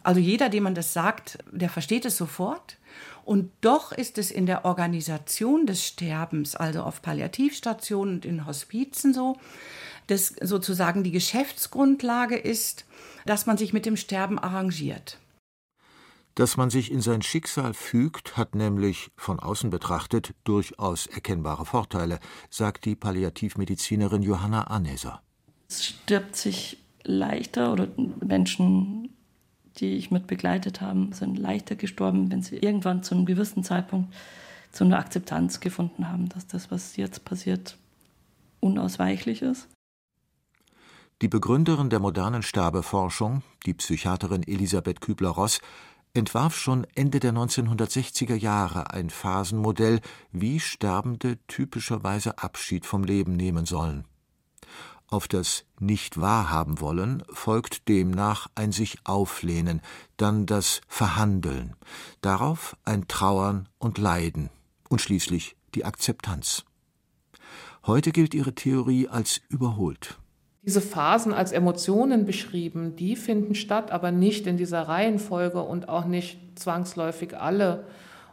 Also 0.03 0.19
jeder, 0.19 0.49
dem 0.49 0.63
man 0.63 0.75
das 0.75 0.93
sagt, 0.93 1.39
der 1.51 1.69
versteht 1.69 2.05
es 2.05 2.17
sofort. 2.17 2.77
Und 3.25 3.51
doch 3.61 3.91
ist 3.91 4.17
es 4.17 4.31
in 4.31 4.45
der 4.45 4.65
Organisation 4.65 5.67
des 5.67 5.85
Sterbens, 5.85 6.55
also 6.55 6.81
auf 6.81 7.01
Palliativstationen 7.01 8.15
und 8.15 8.25
in 8.25 8.45
Hospizen 8.45 9.13
so, 9.13 9.37
dass 10.07 10.33
sozusagen 10.41 11.03
die 11.03 11.11
Geschäftsgrundlage 11.11 12.37
ist, 12.37 12.85
dass 13.25 13.45
man 13.45 13.57
sich 13.57 13.73
mit 13.73 13.85
dem 13.85 13.97
Sterben 13.97 14.39
arrangiert. 14.39 15.19
Dass 16.33 16.57
man 16.57 16.69
sich 16.69 16.91
in 16.91 17.01
sein 17.01 17.21
Schicksal 17.21 17.73
fügt, 17.73 18.37
hat 18.37 18.55
nämlich, 18.55 19.11
von 19.17 19.39
außen 19.39 19.69
betrachtet, 19.69 20.33
durchaus 20.43 21.05
erkennbare 21.05 21.65
Vorteile, 21.65 22.19
sagt 22.49 22.85
die 22.85 22.95
Palliativmedizinerin 22.95 24.23
Johanna 24.23 24.63
Aneser. 24.63 25.21
Es 25.69 25.85
stirbt 25.85 26.35
sich 26.35 26.77
leichter 27.03 27.71
oder 27.71 27.87
Menschen, 28.25 29.15
die 29.77 29.95
ich 29.95 30.11
mit 30.11 30.27
begleitet 30.27 30.81
habe, 30.81 31.09
sind 31.13 31.37
leichter 31.37 31.75
gestorben, 31.75 32.31
wenn 32.31 32.41
sie 32.41 32.57
irgendwann 32.57 33.03
zu 33.03 33.15
einem 33.15 33.25
gewissen 33.25 33.63
Zeitpunkt 33.63 34.13
zu 34.71 34.83
einer 34.83 34.99
Akzeptanz 34.99 35.59
gefunden 35.59 36.09
haben, 36.09 36.29
dass 36.29 36.47
das, 36.47 36.71
was 36.71 36.95
jetzt 36.95 37.25
passiert, 37.25 37.77
unausweichlich 38.59 39.41
ist. 39.41 39.67
Die 41.21 41.27
Begründerin 41.27 41.89
der 41.89 41.99
modernen 41.99 42.43
Sterbeforschung, 42.43 43.43
die 43.65 43.73
Psychiaterin 43.73 44.43
Elisabeth 44.47 45.01
Kübler-Ross, 45.01 45.59
entwarf 46.13 46.57
schon 46.57 46.87
Ende 46.95 47.19
der 47.19 47.33
1960er 47.33 48.35
Jahre 48.35 48.91
ein 48.91 49.09
Phasenmodell, 49.09 50.01
wie 50.31 50.59
Sterbende 50.59 51.37
typischerweise 51.47 52.39
Abschied 52.39 52.85
vom 52.85 53.03
Leben 53.03 53.35
nehmen 53.35 53.65
sollen. 53.65 54.05
Auf 55.11 55.27
das 55.27 55.65
Nicht-Wahrhaben 55.79 56.79
wollen 56.81 57.23
folgt 57.31 57.87
demnach 57.87 58.47
ein 58.53 58.71
sich 58.71 58.99
auflehnen, 59.05 59.81
dann 60.17 60.45
das 60.45 60.81
Verhandeln, 60.87 61.75
darauf 62.21 62.77
ein 62.85 63.07
Trauern 63.07 63.67
und 63.79 63.97
Leiden 63.97 64.51
und 64.87 65.01
schließlich 65.01 65.55
die 65.73 65.83
Akzeptanz. 65.83 66.63
Heute 67.87 68.11
gilt 68.11 68.35
ihre 68.35 68.53
Theorie 68.53 69.07
als 69.07 69.41
überholt. 69.49 70.19
Diese 70.61 70.81
Phasen 70.81 71.33
als 71.33 71.53
Emotionen 71.53 72.25
beschrieben, 72.25 72.95
die 72.95 73.15
finden 73.15 73.55
statt, 73.55 73.89
aber 73.89 74.11
nicht 74.11 74.45
in 74.45 74.57
dieser 74.57 74.87
Reihenfolge 74.87 75.61
und 75.61 75.89
auch 75.89 76.05
nicht 76.05 76.59
zwangsläufig 76.59 77.35
alle. 77.35 77.87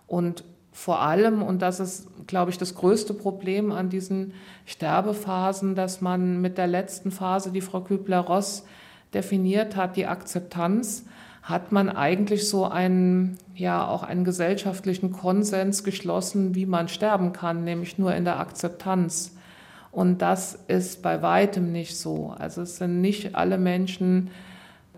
Und 0.07 0.45
vor 0.77 1.01
allem, 1.01 1.43
und 1.43 1.63
das 1.63 1.81
ist, 1.81 2.07
glaube 2.27 2.51
ich, 2.51 2.59
das 2.59 2.75
größte 2.75 3.15
Problem 3.15 3.73
an 3.73 3.89
diesen 3.89 4.35
Sterbephasen, 4.67 5.75
dass 5.75 6.03
man 6.03 6.43
mit 6.43 6.59
der 6.59 6.67
letzten 6.67 7.11
Phase, 7.11 7.51
die 7.51 7.63
Frau 7.63 7.81
Kübler-Ross 7.81 8.67
definiert 9.15 9.75
hat, 9.75 9.97
die 9.97 10.05
Akzeptanz, 10.05 11.07
hat 11.43 11.73
man 11.73 11.89
eigentlich 11.89 12.47
so 12.47 12.67
einen, 12.67 13.39
ja, 13.55 13.89
auch 13.89 14.03
einen 14.03 14.25
gesellschaftlichen 14.25 15.13
Konsens 15.13 15.83
geschlossen, 15.83 16.55
wie 16.55 16.67
man 16.67 16.89
sterben 16.89 17.33
kann, 17.33 17.65
nämlich 17.65 17.97
nur 17.97 18.15
in 18.15 18.27
der 18.27 18.39
Akzeptanz. 18.39 19.35
Und 19.93 20.21
das 20.21 20.59
ist 20.69 21.01
bei 21.01 21.23
weitem 21.23 21.73
nicht 21.73 21.97
so. 21.97 22.35
Also 22.39 22.61
es 22.61 22.77
sind 22.77 23.01
nicht 23.01 23.35
alle 23.35 23.57
Menschen, 23.57 24.29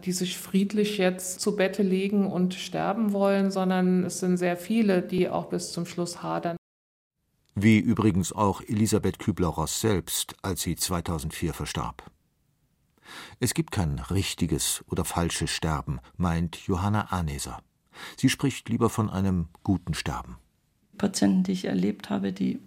die 0.04 0.12
sich 0.12 0.38
friedlich 0.38 0.98
jetzt 0.98 1.40
zu 1.40 1.56
Bette 1.56 1.82
legen 1.82 2.30
und 2.30 2.54
sterben 2.54 3.12
wollen, 3.12 3.50
sondern 3.50 4.04
es 4.04 4.20
sind 4.20 4.36
sehr 4.36 4.56
viele, 4.56 5.02
die 5.02 5.28
auch 5.28 5.46
bis 5.46 5.72
zum 5.72 5.86
Schluss 5.86 6.22
hadern. 6.22 6.56
Wie 7.54 7.78
übrigens 7.78 8.32
auch 8.32 8.60
Elisabeth 8.62 9.18
Kübler-Ross 9.18 9.80
selbst, 9.80 10.36
als 10.42 10.62
sie 10.62 10.76
2004 10.76 11.52
verstarb. 11.54 12.10
Es 13.40 13.54
gibt 13.54 13.72
kein 13.72 13.98
richtiges 13.98 14.84
oder 14.90 15.04
falsches 15.04 15.50
Sterben, 15.50 16.00
meint 16.16 16.56
Johanna 16.66 17.06
Aneser. 17.10 17.60
Sie 18.16 18.28
spricht 18.28 18.68
lieber 18.68 18.90
von 18.90 19.10
einem 19.10 19.48
guten 19.64 19.94
Sterben. 19.94 20.36
Patienten, 20.98 21.42
die 21.44 21.52
ich 21.52 21.64
erlebt 21.64 22.10
habe, 22.10 22.32
die 22.32 22.60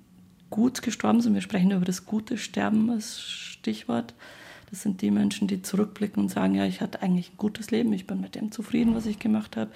gut 0.49 0.81
gestorben 0.81 1.21
sind. 1.21 1.33
Wir 1.33 1.41
sprechen 1.41 1.71
über 1.71 1.85
das 1.85 2.05
gute 2.05 2.37
Sterben 2.37 2.89
als 2.89 3.21
Stichwort. 3.21 4.13
Das 4.71 4.81
sind 4.81 5.01
die 5.01 5.11
Menschen, 5.11 5.47
die 5.47 5.61
zurückblicken 5.61 6.23
und 6.23 6.29
sagen, 6.29 6.55
ja, 6.55 6.65
ich 6.65 6.79
hatte 6.79 7.01
eigentlich 7.01 7.33
ein 7.33 7.37
gutes 7.37 7.71
Leben, 7.71 7.91
ich 7.91 8.07
bin 8.07 8.21
mit 8.21 8.35
dem 8.35 8.51
zufrieden, 8.51 8.95
was 8.95 9.05
ich 9.05 9.19
gemacht 9.19 9.57
habe. 9.57 9.69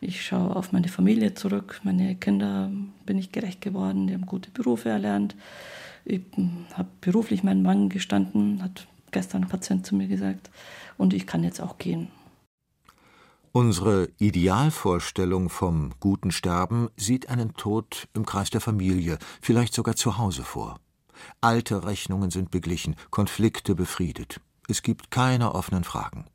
Ich 0.00 0.24
schaue 0.24 0.56
auf 0.56 0.72
meine 0.72 0.88
Familie 0.88 1.34
zurück, 1.34 1.80
meine 1.84 2.16
Kinder 2.16 2.72
bin 3.06 3.18
ich 3.18 3.30
gerecht 3.30 3.60
geworden, 3.60 4.06
die 4.06 4.14
haben 4.14 4.26
gute 4.26 4.50
Berufe 4.50 4.88
erlernt. 4.88 5.36
Ich 6.04 6.22
habe 6.74 6.88
beruflich 7.00 7.44
meinen 7.44 7.62
Mangel 7.62 7.90
gestanden, 7.90 8.62
hat 8.62 8.88
gestern 9.12 9.44
ein 9.44 9.48
Patient 9.48 9.86
zu 9.86 9.94
mir 9.94 10.08
gesagt, 10.08 10.50
und 10.96 11.12
ich 11.12 11.26
kann 11.26 11.44
jetzt 11.44 11.60
auch 11.60 11.78
gehen. 11.78 12.08
Unsere 13.52 14.08
Idealvorstellung 14.18 15.50
vom 15.50 15.92
guten 16.00 16.30
Sterben 16.30 16.88
sieht 16.96 17.28
einen 17.28 17.52
Tod 17.52 18.08
im 18.14 18.24
Kreis 18.24 18.48
der 18.48 18.62
Familie, 18.62 19.18
vielleicht 19.42 19.74
sogar 19.74 19.94
zu 19.94 20.16
Hause 20.16 20.42
vor. 20.42 20.80
Alte 21.40 21.84
Rechnungen 21.84 22.30
sind 22.30 22.50
beglichen, 22.50 22.96
Konflikte 23.10 23.74
befriedet. 23.74 24.40
Es 24.68 24.82
gibt 24.82 25.10
keine 25.10 25.54
offenen 25.54 25.84
Fragen. 25.84 26.26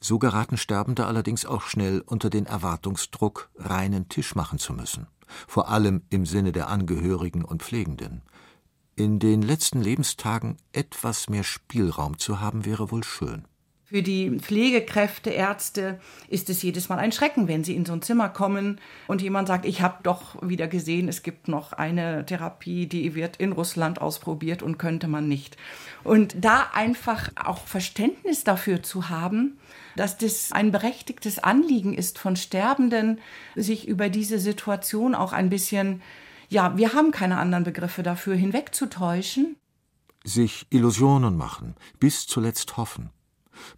So 0.00 0.18
geraten 0.18 0.58
Sterbende 0.58 1.06
allerdings 1.06 1.46
auch 1.46 1.62
schnell 1.62 2.02
unter 2.04 2.28
den 2.28 2.46
Erwartungsdruck, 2.46 3.50
reinen 3.56 4.08
Tisch 4.08 4.34
machen 4.34 4.58
zu 4.58 4.74
müssen, 4.74 5.06
vor 5.48 5.68
allem 5.68 6.02
im 6.10 6.26
Sinne 6.26 6.52
der 6.52 6.68
Angehörigen 6.68 7.44
und 7.44 7.62
Pflegenden. 7.62 8.22
In 8.96 9.18
den 9.18 9.42
letzten 9.42 9.80
Lebenstagen 9.80 10.56
etwas 10.72 11.28
mehr 11.28 11.42
Spielraum 11.42 12.18
zu 12.18 12.40
haben, 12.40 12.64
wäre 12.64 12.90
wohl 12.90 13.02
schön. 13.02 13.48
Für 13.94 14.02
die 14.02 14.40
Pflegekräfte, 14.40 15.30
Ärzte 15.30 16.00
ist 16.26 16.50
es 16.50 16.62
jedes 16.62 16.88
Mal 16.88 16.98
ein 16.98 17.12
Schrecken, 17.12 17.46
wenn 17.46 17.62
sie 17.62 17.76
in 17.76 17.84
so 17.84 17.92
ein 17.92 18.02
Zimmer 18.02 18.28
kommen 18.28 18.80
und 19.06 19.22
jemand 19.22 19.46
sagt, 19.46 19.64
ich 19.64 19.82
habe 19.82 20.02
doch 20.02 20.34
wieder 20.42 20.66
gesehen, 20.66 21.06
es 21.06 21.22
gibt 21.22 21.46
noch 21.46 21.72
eine 21.72 22.26
Therapie, 22.26 22.86
die 22.86 23.14
wird 23.14 23.36
in 23.36 23.52
Russland 23.52 24.00
ausprobiert 24.00 24.64
und 24.64 24.78
könnte 24.78 25.06
man 25.06 25.28
nicht. 25.28 25.56
Und 26.02 26.34
da 26.44 26.70
einfach 26.72 27.30
auch 27.36 27.68
Verständnis 27.68 28.42
dafür 28.42 28.82
zu 28.82 29.10
haben, 29.10 29.58
dass 29.94 30.18
das 30.18 30.50
ein 30.50 30.72
berechtigtes 30.72 31.38
Anliegen 31.38 31.94
ist 31.94 32.18
von 32.18 32.34
Sterbenden, 32.34 33.20
sich 33.54 33.86
über 33.86 34.08
diese 34.08 34.40
Situation 34.40 35.14
auch 35.14 35.32
ein 35.32 35.50
bisschen, 35.50 36.02
ja, 36.48 36.76
wir 36.76 36.94
haben 36.94 37.12
keine 37.12 37.38
anderen 37.38 37.62
Begriffe 37.62 38.02
dafür, 38.02 38.34
hinwegzutäuschen. 38.34 39.54
Sich 40.24 40.66
Illusionen 40.70 41.36
machen, 41.36 41.76
bis 42.00 42.26
zuletzt 42.26 42.76
hoffen. 42.76 43.10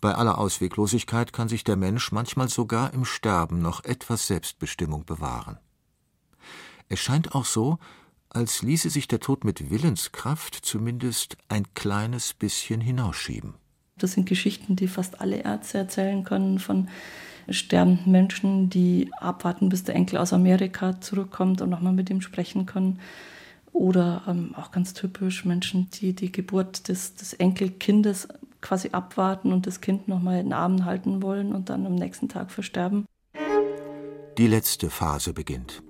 Bei 0.00 0.14
aller 0.14 0.38
Ausweglosigkeit 0.38 1.32
kann 1.32 1.48
sich 1.48 1.64
der 1.64 1.76
Mensch 1.76 2.12
manchmal 2.12 2.48
sogar 2.48 2.92
im 2.94 3.04
Sterben 3.04 3.60
noch 3.60 3.84
etwas 3.84 4.26
Selbstbestimmung 4.26 5.04
bewahren. 5.04 5.58
Es 6.88 7.00
scheint 7.00 7.34
auch 7.34 7.44
so, 7.44 7.78
als 8.28 8.62
ließe 8.62 8.90
sich 8.90 9.08
der 9.08 9.20
Tod 9.20 9.44
mit 9.44 9.70
Willenskraft 9.70 10.54
zumindest 10.54 11.36
ein 11.48 11.64
kleines 11.74 12.34
bisschen 12.34 12.80
hinausschieben. 12.80 13.54
Das 13.98 14.12
sind 14.12 14.28
Geschichten, 14.28 14.76
die 14.76 14.88
fast 14.88 15.20
alle 15.20 15.36
Ärzte 15.38 15.78
erzählen 15.78 16.22
können 16.22 16.58
von 16.58 16.88
sterbenden 17.48 18.12
Menschen, 18.12 18.68
die 18.68 19.10
abwarten, 19.18 19.68
bis 19.68 19.84
der 19.84 19.94
Enkel 19.94 20.18
aus 20.18 20.32
Amerika 20.32 21.00
zurückkommt 21.00 21.62
und 21.62 21.70
nochmal 21.70 21.92
mit 21.92 22.10
ihm 22.10 22.20
sprechen 22.20 22.66
können. 22.66 23.00
Oder 23.72 24.22
ähm, 24.26 24.54
auch 24.54 24.70
ganz 24.70 24.94
typisch 24.94 25.44
Menschen, 25.44 25.90
die 25.90 26.14
die 26.14 26.32
Geburt 26.32 26.88
des, 26.88 27.14
des 27.14 27.34
Enkelkindes 27.34 28.28
quasi 28.66 28.90
abwarten 28.90 29.52
und 29.52 29.66
das 29.66 29.80
Kind 29.80 30.08
nochmal 30.08 30.40
in 30.40 30.46
den 30.46 30.52
Armen 30.52 30.84
halten 30.84 31.22
wollen 31.22 31.54
und 31.54 31.70
dann 31.70 31.86
am 31.86 31.94
nächsten 31.94 32.28
Tag 32.28 32.50
versterben. 32.50 33.06
Die 34.38 34.48
letzte 34.48 34.90
Phase 34.90 35.32
beginnt. 35.32 35.82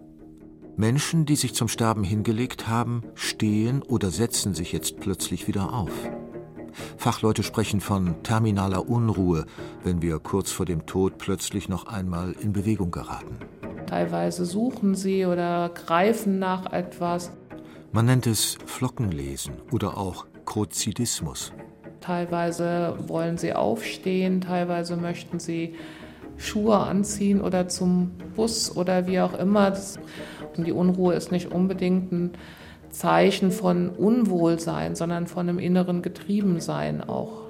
Menschen, 0.76 1.24
die 1.24 1.36
sich 1.36 1.54
zum 1.54 1.68
Sterben 1.68 2.04
hingelegt 2.04 2.68
haben, 2.68 3.02
stehen 3.14 3.82
oder 3.82 4.10
setzen 4.10 4.52
sich 4.52 4.72
jetzt 4.72 5.00
plötzlich 5.00 5.48
wieder 5.48 5.72
auf. 5.72 5.90
Fachleute 6.98 7.42
sprechen 7.42 7.80
von 7.80 8.22
terminaler 8.22 8.86
Unruhe, 8.86 9.46
wenn 9.82 10.02
wir 10.02 10.18
kurz 10.18 10.52
vor 10.52 10.66
dem 10.66 10.84
Tod 10.84 11.16
plötzlich 11.16 11.70
noch 11.70 11.86
einmal 11.86 12.32
in 12.32 12.52
Bewegung 12.52 12.90
geraten. 12.90 13.38
Teilweise 13.86 14.44
suchen 14.44 14.94
sie 14.94 15.24
oder 15.24 15.70
greifen 15.70 16.38
nach 16.38 16.70
etwas. 16.72 17.32
Man 17.92 18.04
nennt 18.04 18.26
es 18.26 18.58
Flockenlesen 18.66 19.54
oder 19.72 19.96
auch 19.96 20.26
Krozidismus. 20.44 21.52
Teilweise 22.06 22.94
wollen 23.08 23.36
sie 23.36 23.52
aufstehen, 23.52 24.40
teilweise 24.40 24.96
möchten 24.96 25.40
sie 25.40 25.74
Schuhe 26.36 26.76
anziehen 26.76 27.40
oder 27.40 27.66
zum 27.66 28.12
Bus 28.36 28.76
oder 28.76 29.08
wie 29.08 29.18
auch 29.18 29.36
immer. 29.36 29.76
Und 30.56 30.68
die 30.68 30.72
Unruhe 30.72 31.14
ist 31.14 31.32
nicht 31.32 31.50
unbedingt 31.50 32.12
ein 32.12 32.30
Zeichen 32.90 33.50
von 33.50 33.88
Unwohlsein, 33.88 34.94
sondern 34.94 35.26
von 35.26 35.48
einem 35.48 35.58
inneren 35.58 36.00
Getriebensein 36.00 37.02
auch. 37.02 37.42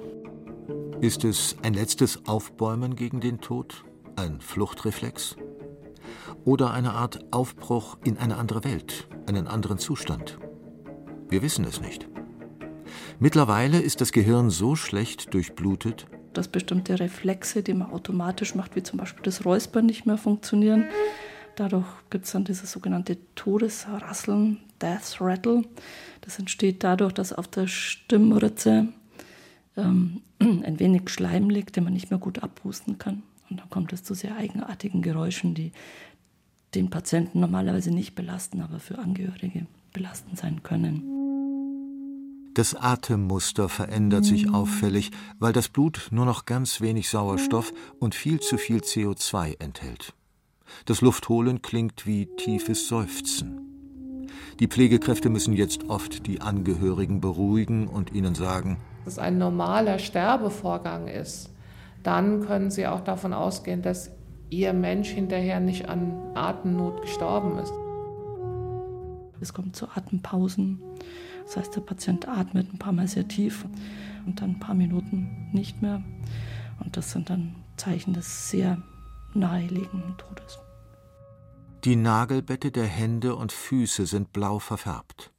Ist 1.01 1.23
es 1.23 1.55
ein 1.61 1.75
letztes 1.75 2.27
Aufbäumen 2.27 2.95
gegen 2.95 3.19
den 3.19 3.39
Tod? 3.39 3.83
Ein 4.15 4.41
Fluchtreflex? 4.41 5.35
Oder 6.45 6.71
eine 6.71 6.93
Art 6.93 7.19
Aufbruch 7.29 7.99
in 8.03 8.17
eine 8.17 8.37
andere 8.37 8.63
Welt, 8.63 9.07
einen 9.27 9.45
anderen 9.45 9.77
Zustand? 9.77 10.39
Wir 11.29 11.43
wissen 11.43 11.63
es 11.63 11.79
nicht. 11.79 12.09
Mittlerweile 13.19 13.79
ist 13.79 13.99
das 13.99 14.11
Gehirn 14.11 14.51
so 14.51 14.75
schlecht 14.75 15.33
durchblutet, 15.33 16.05
dass 16.33 16.47
bestimmte 16.47 16.99
Reflexe, 16.99 17.63
die 17.63 17.73
man 17.73 17.89
automatisch 17.89 18.53
macht, 18.53 18.75
wie 18.75 18.83
zum 18.83 18.99
Beispiel 18.99 19.23
das 19.23 19.43
Räuspern, 19.43 19.87
nicht 19.87 20.05
mehr 20.05 20.19
funktionieren. 20.19 20.85
Dadurch 21.55 21.87
gibt 22.11 22.25
es 22.25 22.31
dann 22.33 22.43
dieses 22.43 22.71
sogenannte 22.71 23.17
Todesrasseln, 23.33 24.59
Death 24.79 25.19
Rattle. 25.19 25.63
Das 26.21 26.37
entsteht 26.37 26.83
dadurch, 26.83 27.11
dass 27.11 27.33
auf 27.33 27.47
der 27.47 27.65
Stimmritze 27.65 28.89
ähm, 29.75 30.21
ein 30.39 30.79
wenig 30.79 31.09
Schleim 31.09 31.49
liegt, 31.49 31.75
den 31.75 31.85
man 31.85 31.93
nicht 31.93 32.11
mehr 32.11 32.19
gut 32.19 32.43
abhusten 32.43 32.99
kann. 32.99 33.23
Und 33.49 33.59
dann 33.59 33.69
kommt 33.71 33.93
es 33.93 34.03
zu 34.03 34.13
sehr 34.13 34.35
eigenartigen 34.35 35.01
Geräuschen, 35.01 35.55
die 35.55 35.71
den 36.75 36.91
Patienten 36.91 37.39
normalerweise 37.39 37.89
nicht 37.89 38.13
belasten, 38.13 38.61
aber 38.61 38.79
für 38.79 38.99
Angehörige 38.99 39.65
belastend 39.91 40.37
sein 40.37 40.61
können. 40.61 41.26
Das 42.57 42.73
Atemmuster 42.73 43.69
verändert 43.69 44.25
sich 44.25 44.51
auffällig, 44.51 45.11
weil 45.37 45.53
das 45.53 45.69
Blut 45.69 46.07
nur 46.09 46.25
noch 46.25 46.45
ganz 46.45 46.81
wenig 46.81 47.07
Sauerstoff 47.07 47.71
und 47.99 48.15
viel 48.15 48.39
zu 48.39 48.57
viel 48.57 48.79
CO2 48.79 49.61
enthält. 49.61 50.15
Das 50.85 51.01
Luftholen 51.01 51.61
klingt 51.61 52.07
wie 52.07 52.25
tiefes 52.25 52.87
Seufzen. 52.87 54.27
Die 54.59 54.65
Pflegekräfte 54.65 55.29
müssen 55.29 55.53
jetzt 55.53 55.87
oft 55.87 56.25
die 56.25 56.41
Angehörigen 56.41 57.21
beruhigen 57.21 57.87
und 57.87 58.11
ihnen 58.11 58.33
sagen, 58.33 58.77
dass 59.05 59.13
es 59.13 59.19
ein 59.19 59.37
normaler 59.37 59.99
Sterbevorgang 59.99 61.07
ist. 61.07 61.51
Dann 62.01 62.41
können 62.43 62.71
sie 62.71 62.87
auch 62.87 63.01
davon 63.01 63.33
ausgehen, 63.33 63.83
dass 63.83 64.09
ihr 64.49 64.73
Mensch 64.73 65.09
hinterher 65.09 65.59
nicht 65.59 65.87
an 65.87 66.11
Atemnot 66.33 67.03
gestorben 67.03 67.59
ist. 67.59 67.73
Es 69.41 69.53
kommt 69.53 69.75
zu 69.75 69.87
Atempausen. 69.89 70.81
Das 71.45 71.57
heißt, 71.57 71.75
der 71.75 71.81
Patient 71.81 72.27
atmet 72.27 72.73
ein 72.73 72.79
paar 72.79 72.93
Mal 72.93 73.07
sehr 73.07 73.27
tief 73.27 73.65
und 74.25 74.41
dann 74.41 74.51
ein 74.51 74.59
paar 74.59 74.75
Minuten 74.75 75.49
nicht 75.53 75.81
mehr. 75.81 76.03
Und 76.83 76.97
das 76.97 77.11
sind 77.11 77.29
dann 77.29 77.55
Zeichen 77.77 78.13
des 78.13 78.49
sehr 78.49 78.81
naheliegenden 79.33 80.17
Todes. 80.17 80.59
Die 81.83 81.95
Nagelbette 81.95 82.71
der 82.71 82.87
Hände 82.87 83.35
und 83.35 83.51
Füße 83.51 84.05
sind 84.05 84.33
blau 84.33 84.59
verfärbt. 84.59 85.31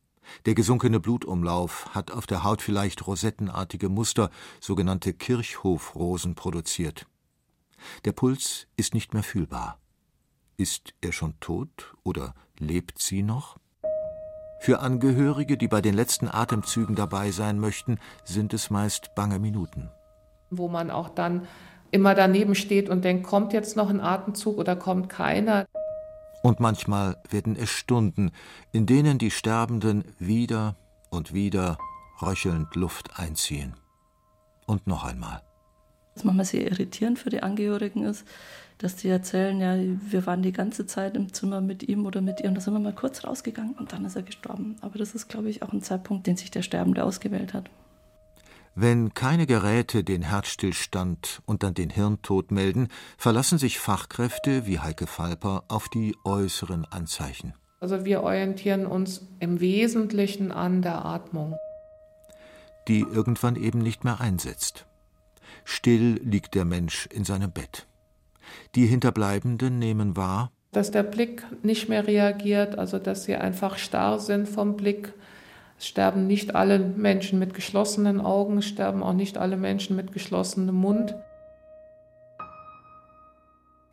Der 0.46 0.54
gesunkene 0.54 1.00
Blutumlauf 1.00 1.94
hat 1.94 2.10
auf 2.10 2.26
der 2.26 2.44
Haut 2.44 2.62
vielleicht 2.62 3.06
rosettenartige 3.06 3.88
Muster, 3.88 4.30
sogenannte 4.60 5.12
Kirchhofrosen, 5.12 6.34
produziert. 6.34 7.06
Der 8.04 8.12
Puls 8.12 8.66
ist 8.76 8.94
nicht 8.94 9.14
mehr 9.14 9.22
fühlbar. 9.22 9.78
Ist 10.56 10.94
er 11.00 11.12
schon 11.12 11.38
tot 11.40 11.94
oder 12.02 12.34
lebt 12.58 13.00
sie 13.00 13.22
noch? 13.22 13.58
Für 14.60 14.80
Angehörige, 14.80 15.56
die 15.56 15.68
bei 15.68 15.80
den 15.80 15.94
letzten 15.94 16.28
Atemzügen 16.28 16.96
dabei 16.96 17.30
sein 17.30 17.58
möchten, 17.60 17.98
sind 18.24 18.52
es 18.52 18.70
meist 18.70 19.14
bange 19.14 19.38
Minuten. 19.38 19.90
Wo 20.50 20.68
man 20.68 20.90
auch 20.90 21.08
dann 21.08 21.46
immer 21.90 22.14
daneben 22.14 22.54
steht 22.54 22.88
und 22.88 23.04
denkt, 23.04 23.26
kommt 23.26 23.52
jetzt 23.52 23.76
noch 23.76 23.88
ein 23.88 24.00
Atemzug 24.00 24.58
oder 24.58 24.76
kommt 24.76 25.08
keiner. 25.08 25.66
Und 26.42 26.60
manchmal 26.60 27.16
werden 27.30 27.56
es 27.56 27.70
Stunden, 27.70 28.30
in 28.72 28.86
denen 28.86 29.18
die 29.18 29.30
Sterbenden 29.30 30.04
wieder 30.18 30.76
und 31.10 31.32
wieder 31.32 31.78
röchelnd 32.20 32.74
Luft 32.74 33.18
einziehen. 33.18 33.74
Und 34.66 34.86
noch 34.86 35.04
einmal. 35.04 35.42
Was 36.18 36.24
manchmal 36.24 36.46
sehr 36.46 36.68
irritierend 36.68 37.16
für 37.16 37.30
die 37.30 37.44
Angehörigen 37.44 38.02
ist, 38.02 38.26
dass 38.78 38.96
die 38.96 39.06
erzählen, 39.06 39.60
ja, 39.60 39.76
wir 40.10 40.26
waren 40.26 40.42
die 40.42 40.50
ganze 40.50 40.84
Zeit 40.84 41.16
im 41.16 41.32
Zimmer 41.32 41.60
mit 41.60 41.84
ihm 41.84 42.06
oder 42.06 42.20
mit 42.20 42.40
ihr 42.40 42.48
und 42.48 42.56
da 42.56 42.60
sind 42.60 42.74
wir 42.74 42.80
mal 42.80 42.92
kurz 42.92 43.22
rausgegangen 43.22 43.74
und 43.74 43.92
dann 43.92 44.04
ist 44.04 44.16
er 44.16 44.24
gestorben. 44.24 44.74
Aber 44.80 44.98
das 44.98 45.14
ist, 45.14 45.28
glaube 45.28 45.48
ich, 45.48 45.62
auch 45.62 45.72
ein 45.72 45.80
Zeitpunkt, 45.80 46.26
den 46.26 46.36
sich 46.36 46.50
der 46.50 46.62
Sterbende 46.62 47.04
ausgewählt 47.04 47.54
hat. 47.54 47.70
Wenn 48.74 49.14
keine 49.14 49.46
Geräte 49.46 50.02
den 50.02 50.22
Herzstillstand 50.22 51.40
und 51.46 51.62
dann 51.62 51.74
den 51.74 51.90
Hirntod 51.90 52.50
melden, 52.50 52.88
verlassen 53.16 53.58
sich 53.58 53.78
Fachkräfte 53.78 54.66
wie 54.66 54.80
Heike 54.80 55.06
Falper 55.06 55.62
auf 55.68 55.88
die 55.88 56.16
äußeren 56.24 56.84
Anzeichen. 56.84 57.54
Also 57.78 58.04
wir 58.04 58.24
orientieren 58.24 58.86
uns 58.86 59.24
im 59.38 59.60
Wesentlichen 59.60 60.50
an 60.50 60.82
der 60.82 61.04
Atmung. 61.04 61.54
Die 62.88 63.02
irgendwann 63.02 63.54
eben 63.54 63.78
nicht 63.78 64.02
mehr 64.02 64.20
einsetzt. 64.20 64.84
Still 65.70 66.18
liegt 66.24 66.54
der 66.54 66.64
Mensch 66.64 67.06
in 67.12 67.24
seinem 67.24 67.52
Bett. 67.52 67.86
Die 68.74 68.86
Hinterbleibenden 68.86 69.78
nehmen 69.78 70.16
wahr, 70.16 70.50
dass 70.72 70.90
der 70.90 71.02
Blick 71.02 71.44
nicht 71.62 71.90
mehr 71.90 72.06
reagiert, 72.06 72.78
also 72.78 72.98
dass 72.98 73.24
sie 73.24 73.36
einfach 73.36 73.76
starr 73.76 74.18
sind 74.18 74.48
vom 74.48 74.78
Blick. 74.78 75.12
Es 75.78 75.86
sterben 75.86 76.26
nicht 76.26 76.54
alle 76.54 76.78
Menschen 76.78 77.38
mit 77.38 77.52
geschlossenen 77.52 78.22
Augen, 78.22 78.56
es 78.56 78.64
sterben 78.64 79.02
auch 79.02 79.12
nicht 79.12 79.36
alle 79.36 79.58
Menschen 79.58 79.94
mit 79.94 80.12
geschlossenem 80.12 80.74
Mund. 80.74 81.14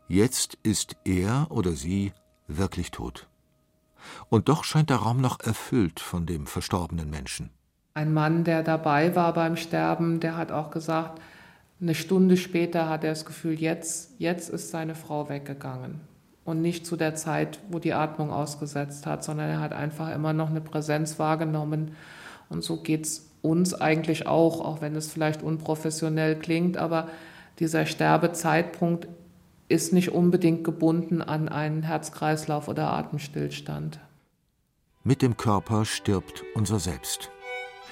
Jetzt 0.08 0.56
ist 0.62 0.96
er 1.04 1.48
oder 1.50 1.72
sie 1.72 2.14
wirklich 2.48 2.90
tot. 2.90 3.28
Und 4.30 4.48
doch 4.48 4.64
scheint 4.64 4.88
der 4.88 4.96
Raum 4.96 5.20
noch 5.20 5.40
erfüllt 5.40 6.00
von 6.00 6.24
dem 6.24 6.46
verstorbenen 6.46 7.10
Menschen. 7.10 7.50
Ein 7.92 8.14
Mann, 8.14 8.44
der 8.44 8.62
dabei 8.62 9.14
war 9.14 9.34
beim 9.34 9.56
Sterben, 9.56 10.20
der 10.20 10.38
hat 10.38 10.52
auch 10.52 10.70
gesagt, 10.70 11.20
Eine 11.80 11.94
Stunde 11.94 12.38
später 12.38 12.88
hat 12.88 13.04
er 13.04 13.10
das 13.10 13.26
Gefühl, 13.26 13.60
jetzt, 13.60 14.12
jetzt 14.18 14.48
ist 14.48 14.70
seine 14.70 14.94
Frau 14.94 15.28
weggegangen. 15.28 16.00
Und 16.44 16.62
nicht 16.62 16.86
zu 16.86 16.96
der 16.96 17.14
Zeit, 17.14 17.58
wo 17.68 17.78
die 17.78 17.92
Atmung 17.92 18.30
ausgesetzt 18.30 19.04
hat, 19.04 19.24
sondern 19.24 19.50
er 19.50 19.60
hat 19.60 19.72
einfach 19.72 20.14
immer 20.14 20.32
noch 20.32 20.48
eine 20.48 20.60
Präsenz 20.60 21.18
wahrgenommen. 21.18 21.92
Und 22.48 22.64
so 22.64 22.78
geht 22.78 23.04
es 23.04 23.30
uns 23.42 23.74
eigentlich 23.74 24.26
auch, 24.26 24.60
auch 24.60 24.80
wenn 24.80 24.96
es 24.96 25.12
vielleicht 25.12 25.42
unprofessionell 25.42 26.36
klingt, 26.36 26.76
aber 26.78 27.08
dieser 27.58 27.84
Sterbezeitpunkt 27.84 29.08
ist 29.68 29.92
nicht 29.92 30.12
unbedingt 30.12 30.64
gebunden 30.64 31.20
an 31.20 31.48
einen 31.48 31.82
Herzkreislauf 31.82 32.68
oder 32.68 32.92
Atemstillstand. 32.92 33.98
Mit 35.04 35.22
dem 35.22 35.36
Körper 35.36 35.84
stirbt 35.84 36.44
unser 36.54 36.78
Selbst. 36.78 37.30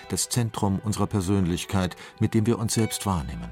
Das 0.08 0.28
Zentrum 0.28 0.80
unserer 0.84 1.06
Persönlichkeit, 1.06 1.96
mit 2.20 2.34
dem 2.34 2.46
wir 2.46 2.58
uns 2.58 2.74
selbst 2.74 3.06
wahrnehmen. 3.06 3.50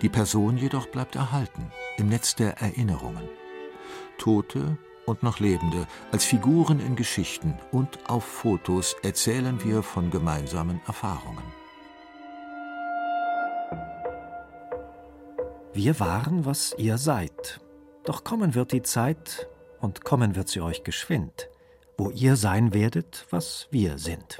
Die 0.00 0.08
Person 0.08 0.56
jedoch 0.56 0.86
bleibt 0.86 1.16
erhalten 1.16 1.70
im 1.96 2.08
Netz 2.08 2.34
der 2.34 2.60
Erinnerungen. 2.60 3.28
Tote 4.18 4.78
und 5.06 5.22
noch 5.22 5.40
Lebende 5.40 5.86
als 6.10 6.24
Figuren 6.24 6.80
in 6.80 6.96
Geschichten 6.96 7.58
und 7.70 7.98
auf 8.08 8.24
Fotos 8.24 8.94
erzählen 9.02 9.62
wir 9.64 9.82
von 9.82 10.10
gemeinsamen 10.10 10.80
Erfahrungen. 10.86 11.44
Wir 15.74 15.98
waren, 15.98 16.44
was 16.44 16.74
ihr 16.76 16.98
seid. 16.98 17.60
Doch 18.04 18.24
kommen 18.24 18.54
wird 18.54 18.72
die 18.72 18.82
Zeit, 18.82 19.48
und 19.82 20.04
kommen 20.04 20.36
wird 20.36 20.48
sie 20.48 20.60
euch 20.60 20.84
geschwind, 20.84 21.50
wo 21.98 22.10
ihr 22.10 22.36
sein 22.36 22.72
werdet, 22.72 23.26
was 23.30 23.68
wir 23.70 23.98
sind. 23.98 24.38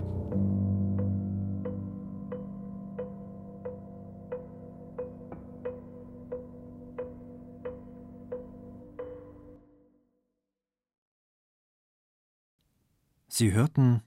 Sie 13.35 13.53
hörten 13.53 14.03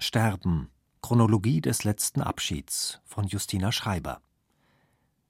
Sterben, 0.00 0.72
Chronologie 1.00 1.60
des 1.60 1.84
letzten 1.84 2.20
Abschieds 2.20 3.00
von 3.04 3.28
Justina 3.28 3.70
Schreiber. 3.70 4.20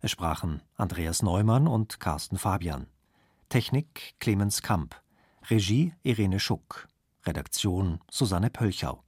Es 0.00 0.10
sprachen 0.10 0.62
Andreas 0.74 1.22
Neumann 1.22 1.68
und 1.68 2.00
Carsten 2.00 2.38
Fabian. 2.38 2.86
Technik 3.50 4.14
Clemens 4.20 4.62
Kamp. 4.62 4.98
Regie 5.50 5.92
Irene 6.02 6.40
Schuck. 6.40 6.88
Redaktion 7.26 8.00
Susanne 8.10 8.48
Pölchau. 8.48 9.04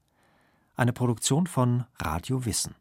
Eine 0.76 0.92
Produktion 0.92 1.46
von 1.46 1.86
Radio 1.98 2.44
Wissen. 2.44 2.74